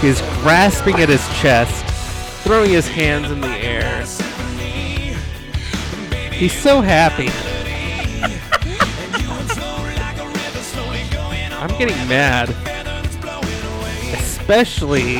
[0.00, 1.89] He was grasping at his chest,
[2.42, 4.04] throwing his hands in the air.
[6.32, 7.28] He's so happy.
[11.60, 12.48] I'm getting mad.
[14.14, 15.18] Especially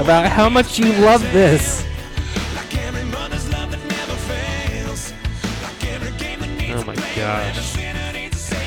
[0.00, 1.86] about how much you love this.
[6.74, 7.76] Oh my gosh.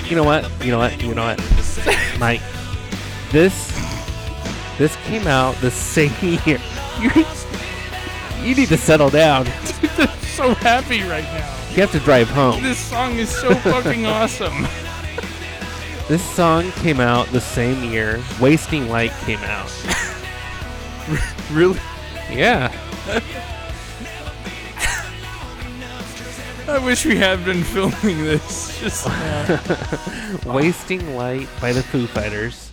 [0.10, 0.50] You know what?
[0.64, 1.02] You know what?
[1.02, 2.16] You know what?
[2.20, 2.42] Mike,
[3.32, 3.72] this
[4.78, 6.14] this came out the same
[6.46, 6.60] year.
[8.46, 9.48] You need to settle down.
[9.98, 11.58] I'm so happy right now.
[11.70, 12.62] You have to drive home.
[12.62, 14.68] This song is so fucking awesome.
[16.08, 19.72] This song came out the same year Wasting Light came out.
[21.52, 21.80] Really?
[22.32, 22.74] Yeah.
[26.68, 28.80] I wish we had been filming this.
[28.80, 29.60] Just now.
[30.52, 32.72] Wasting Light by the Foo Fighters.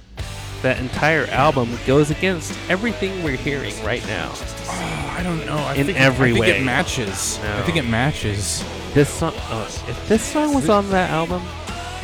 [0.62, 4.30] That entire album goes against everything we're hearing right now.
[4.68, 5.01] Ah.
[5.22, 5.56] I don't know.
[5.56, 6.58] I In think every I think way.
[6.58, 7.38] it matches.
[7.44, 8.64] I think it matches.
[8.92, 11.40] This song, oh, if this song was on that album,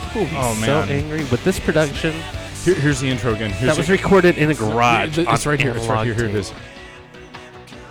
[0.04, 0.88] people would be Oh, so man.
[0.88, 1.24] angry.
[1.24, 2.12] With this production,
[2.64, 3.50] Here, here's the intro again.
[3.50, 5.18] Here's that was recorded in a garage.
[5.18, 5.76] It's right here.
[5.76, 6.14] It's right here.
[6.14, 6.52] Here it is.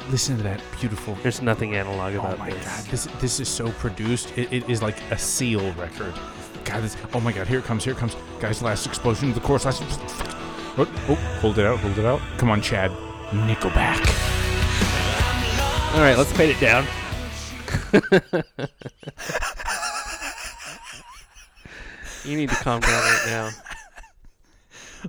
[0.09, 1.15] Listen to that beautiful.
[1.23, 2.39] There's nothing analog oh about this.
[2.39, 2.65] Oh my this.
[2.65, 4.31] god, this this is so produced.
[4.37, 6.13] It, it is like a seal record.
[6.63, 8.15] God, this, oh my god, here it comes, here it comes.
[8.39, 9.65] Guys, last explosion of the chorus.
[9.65, 9.83] Last.
[10.77, 12.21] Oh, oh, hold it out, hold it out.
[12.37, 12.91] Come on, Chad.
[13.31, 14.36] Nickelback.
[15.93, 16.85] All right, let's fade it down.
[22.23, 23.49] you need to calm down right now.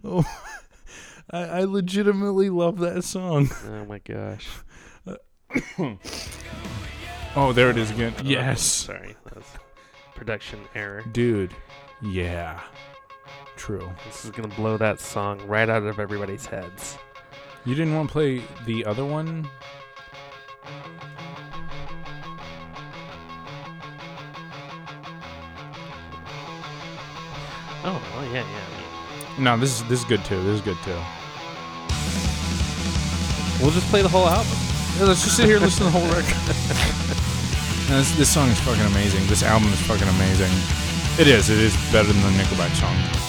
[0.04, 0.24] Oh,
[1.30, 3.48] I, I legitimately love that song.
[3.66, 4.48] Oh my gosh.
[7.36, 8.14] Oh, there it is again.
[8.18, 9.44] Oh, Yes, sorry, that was
[10.16, 11.04] production error.
[11.12, 11.52] dude.
[12.02, 12.58] Yeah,
[13.54, 13.88] true.
[14.06, 16.96] This is gonna blow that song right out of everybody's heads.
[17.64, 19.48] You didn't want to play the other one?
[27.88, 29.38] Oh, well, yeah, yeah.
[29.38, 30.42] No, this is this is good too.
[30.42, 31.00] This is good too.
[33.62, 34.52] We'll just play the whole album.
[34.98, 37.14] Yeah, let's just sit here and listen to the whole record.
[37.88, 39.26] No, this, this song is fucking amazing.
[39.28, 40.52] This album is fucking amazing.
[41.18, 41.48] It is.
[41.48, 43.27] It is better than the Nickelback song.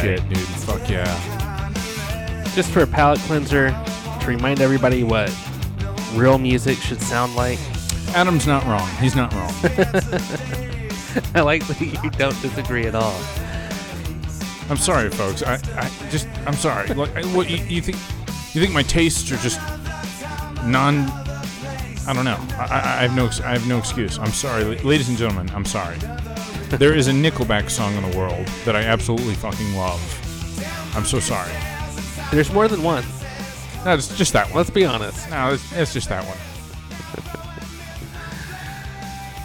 [0.00, 0.38] Shit, dude.
[0.38, 1.72] Fuck yeah.
[2.54, 3.70] Just for a palate cleanser,
[4.20, 5.34] to remind everybody what
[6.14, 7.58] real music should sound like.
[8.14, 8.88] Adam's not wrong.
[9.00, 9.52] He's not wrong.
[11.34, 13.18] I like that you don't disagree at all.
[14.68, 15.42] I'm sorry, folks.
[15.42, 16.88] I, I just I'm sorry.
[16.88, 17.98] Like, I, what you, you think?
[18.54, 19.60] You think my tastes are just
[20.64, 21.08] non?
[22.08, 22.38] I don't know.
[22.58, 24.18] I, I, I have no, I have no excuse.
[24.18, 25.50] I'm sorry, ladies and gentlemen.
[25.54, 25.96] I'm sorry.
[26.68, 30.00] There is a Nickelback song in the world that I absolutely fucking love.
[30.96, 31.52] I'm so sorry.
[32.32, 33.04] There's more than one.
[33.84, 34.56] No, it's just that one.
[34.56, 35.30] Let's be honest.
[35.30, 36.36] No, it's, it's just that one.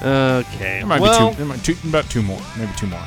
[0.01, 0.79] Okay.
[0.79, 1.75] There might well, be two, there might two.
[1.87, 2.41] About two more.
[2.57, 3.05] Maybe two more.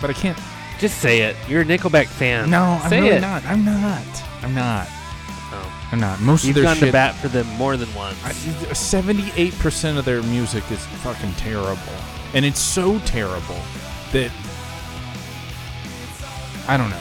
[0.00, 0.38] But I can't.
[0.78, 1.36] just say it.
[1.48, 2.48] You're a Nickelback fan.
[2.48, 3.20] No, I'm say really it.
[3.20, 3.44] not.
[3.44, 4.24] I'm not.
[4.42, 4.88] I'm not.
[5.90, 5.92] Oh.
[5.92, 6.20] I'm not.
[6.20, 6.86] Most You've of their gone shit.
[6.88, 8.18] to bat for them more than once.
[8.78, 11.78] Seventy-eight percent of their music is fucking terrible,
[12.34, 13.56] and it's so terrible
[14.12, 14.30] that
[16.68, 17.00] I don't know.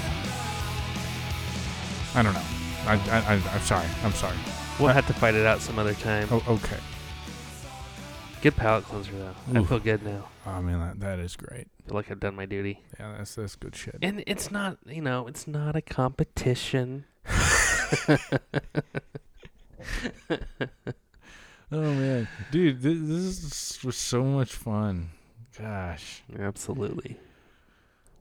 [2.15, 2.41] I don't know.
[2.85, 3.87] I, I, I I'm sorry.
[4.03, 4.37] I'm sorry.
[4.79, 6.27] we'll have to fight it out some other time.
[6.31, 6.77] Oh, okay.
[8.41, 9.59] Good palate cleanser though.
[9.59, 10.29] I feel good now.
[10.45, 11.67] Oh, I mean that, that is great.
[11.85, 12.81] feel like I've done my duty.
[12.99, 13.97] Yeah, that's that's good shit.
[14.01, 17.05] And it's not, you know, it's not a competition.
[21.69, 25.09] Oh man, dude, this, this was so much fun.
[25.59, 27.17] Gosh, Absolutely.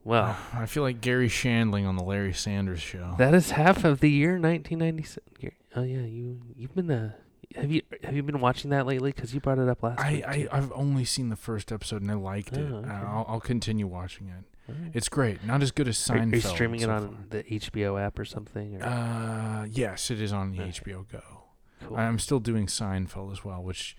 [0.03, 3.15] Well, I feel like Garry Shandling on the Larry Sanders show.
[3.17, 5.53] that is half of the year 1997.
[5.75, 7.11] Oh yeah, you you've been uh
[7.55, 9.11] have you have you been watching that lately?
[9.11, 12.01] Because you brought it up last I, week I I've only seen the first episode
[12.01, 12.69] and I liked it.
[12.69, 12.89] Oh, okay.
[12.89, 14.43] I'll, I'll continue watching it.
[14.69, 14.91] Alright.
[14.93, 15.43] It's great.
[15.43, 16.33] Not as good as Seinfeld.
[16.33, 18.81] are you streaming it so on the HBO app or something?
[18.81, 18.85] Or?
[18.85, 20.71] Uh, yes, it is on the Okay.
[20.71, 21.21] HBO Go.
[21.85, 21.97] cool.
[21.97, 23.95] I'm still doing Seinfeld as well, which.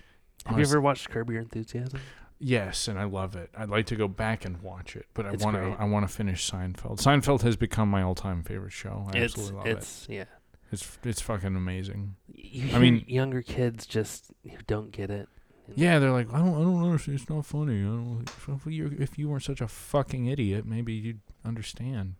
[0.46, 2.00] have you ever watched Curb Your Enthusiasm?
[2.40, 3.50] Yes, and I love it.
[3.56, 5.76] I'd like to go back and watch it, but I want to.
[5.78, 6.98] I want to finish Seinfeld.
[7.00, 9.06] Seinfeld has become my all-time favorite show.
[9.12, 10.20] I it's absolutely love it's yeah.
[10.22, 10.28] it.
[10.70, 12.14] It's it's fucking amazing.
[12.28, 15.28] You I mean- younger kids just who don't get it.
[15.74, 17.18] Yeah, they're like, I don't, I don't understand.
[17.18, 17.80] It's not funny.
[17.80, 22.14] I don't, if you if you weren't such a fucking idiot, maybe you'd understand.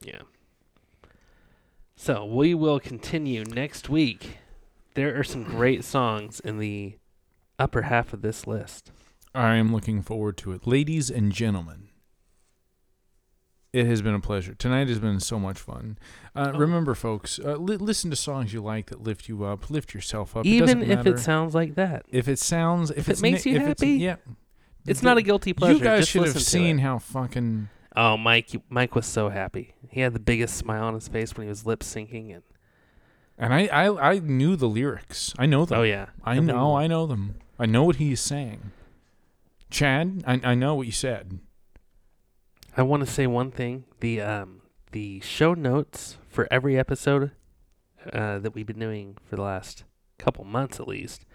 [0.00, 0.22] Yeah.
[1.96, 4.38] So we will continue next week.
[4.94, 6.98] There are some great songs in the
[7.58, 8.90] upper half of this list.
[9.34, 11.83] I am looking forward to it, ladies and gentlemen.
[13.74, 14.54] It has been a pleasure.
[14.54, 15.98] Tonight has been so much fun.
[16.36, 16.58] Uh, Oh.
[16.58, 20.36] Remember, folks, uh, li- listen to songs you like that lift you up, lift yourself
[20.36, 20.46] up.
[20.46, 21.10] Even doesn't if matter.
[21.14, 22.06] it sounds like that.
[22.08, 24.16] if it sounds, if, if it makes ni- you if it's- happy, yeah.
[24.86, 25.74] It's The- not a guilty pleasure.
[25.78, 26.82] You guys Just should have seen it.
[26.82, 27.68] how fucking.
[27.96, 28.50] Oh, Mike!
[28.68, 29.74] Mike was so happy.
[29.88, 32.42] He had the biggest smile on his face when he was lip syncing, and
[33.38, 35.32] And I, I, I knew the lyrics.
[35.38, 35.78] I know them.
[35.80, 36.76] oh yeah, I know.
[36.76, 37.36] I know them.
[37.58, 38.70] I know what he's saying.
[39.70, 41.40] Chad, I, I know what you said.
[42.76, 47.32] I want to say one thing: the um the show notes for every episode
[48.12, 49.84] uh, that we've been doing for the last
[50.18, 51.26] couple months at least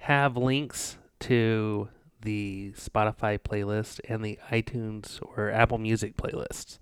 [0.00, 1.88] have links to
[2.22, 6.78] the Spotify playlist and the iTunes or Apple Music playlists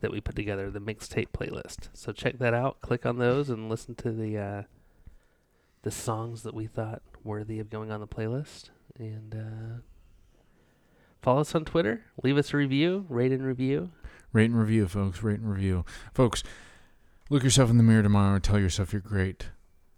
[0.00, 1.88] that we put together, the mixtape playlist.
[1.92, 2.80] So check that out.
[2.80, 4.62] Click on those and listen to the uh,
[5.82, 8.70] the songs that we thought worthy of going on the playlist.
[8.98, 9.80] And uh,
[11.22, 12.04] follow us on Twitter.
[12.22, 13.90] Leave us a review, rate and review.
[14.32, 15.22] Rate and review, folks.
[15.22, 15.84] Rate and review.
[16.14, 16.42] Folks,
[17.28, 19.48] look yourself in the mirror tomorrow and tell yourself you're great.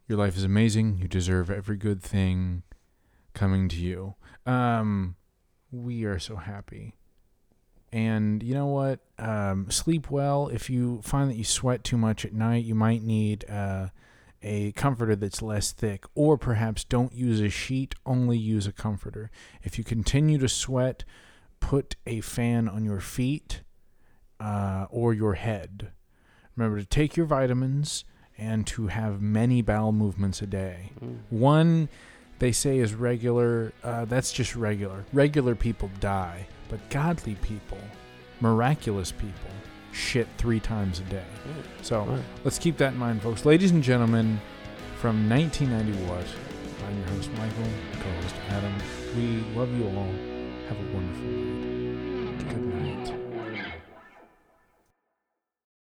[0.09, 0.99] Your life is amazing.
[0.99, 2.63] You deserve every good thing
[3.35, 4.15] coming to you.
[4.47, 5.17] Um,
[5.71, 6.95] we are so happy.
[7.93, 9.01] And you know what?
[9.19, 10.49] Um, sleep well.
[10.49, 13.89] If you find that you sweat too much at night, you might need uh,
[14.43, 16.05] a comforter that's less thick.
[16.15, 19.31] Or perhaps don't use a sheet, only use a comforter.
[19.63, 21.05] If you continue to sweat,
[21.61, 23.63] put a fan on your feet
[24.41, 25.93] uh, or your head.
[26.57, 28.05] Remember to take your vitamins
[28.37, 30.91] and to have many bowel movements a day.
[31.31, 31.89] One,
[32.41, 33.73] they say, is regular.
[33.85, 35.05] Uh, that's just regular.
[35.13, 37.79] Regular people die, but godly people,
[38.41, 39.51] miraculous people,
[39.93, 41.25] shit three times a day.
[41.47, 41.85] Mm.
[41.85, 42.23] So Right.
[42.45, 43.45] let's keep that in mind, folks.
[43.45, 44.41] Ladies and gentlemen,
[45.01, 46.27] from 1990 What,
[46.87, 47.69] I'm your host, Michael,
[48.03, 48.73] co host, Adam.
[49.17, 50.13] We love you all.
[50.69, 51.52] Have a wonderful night.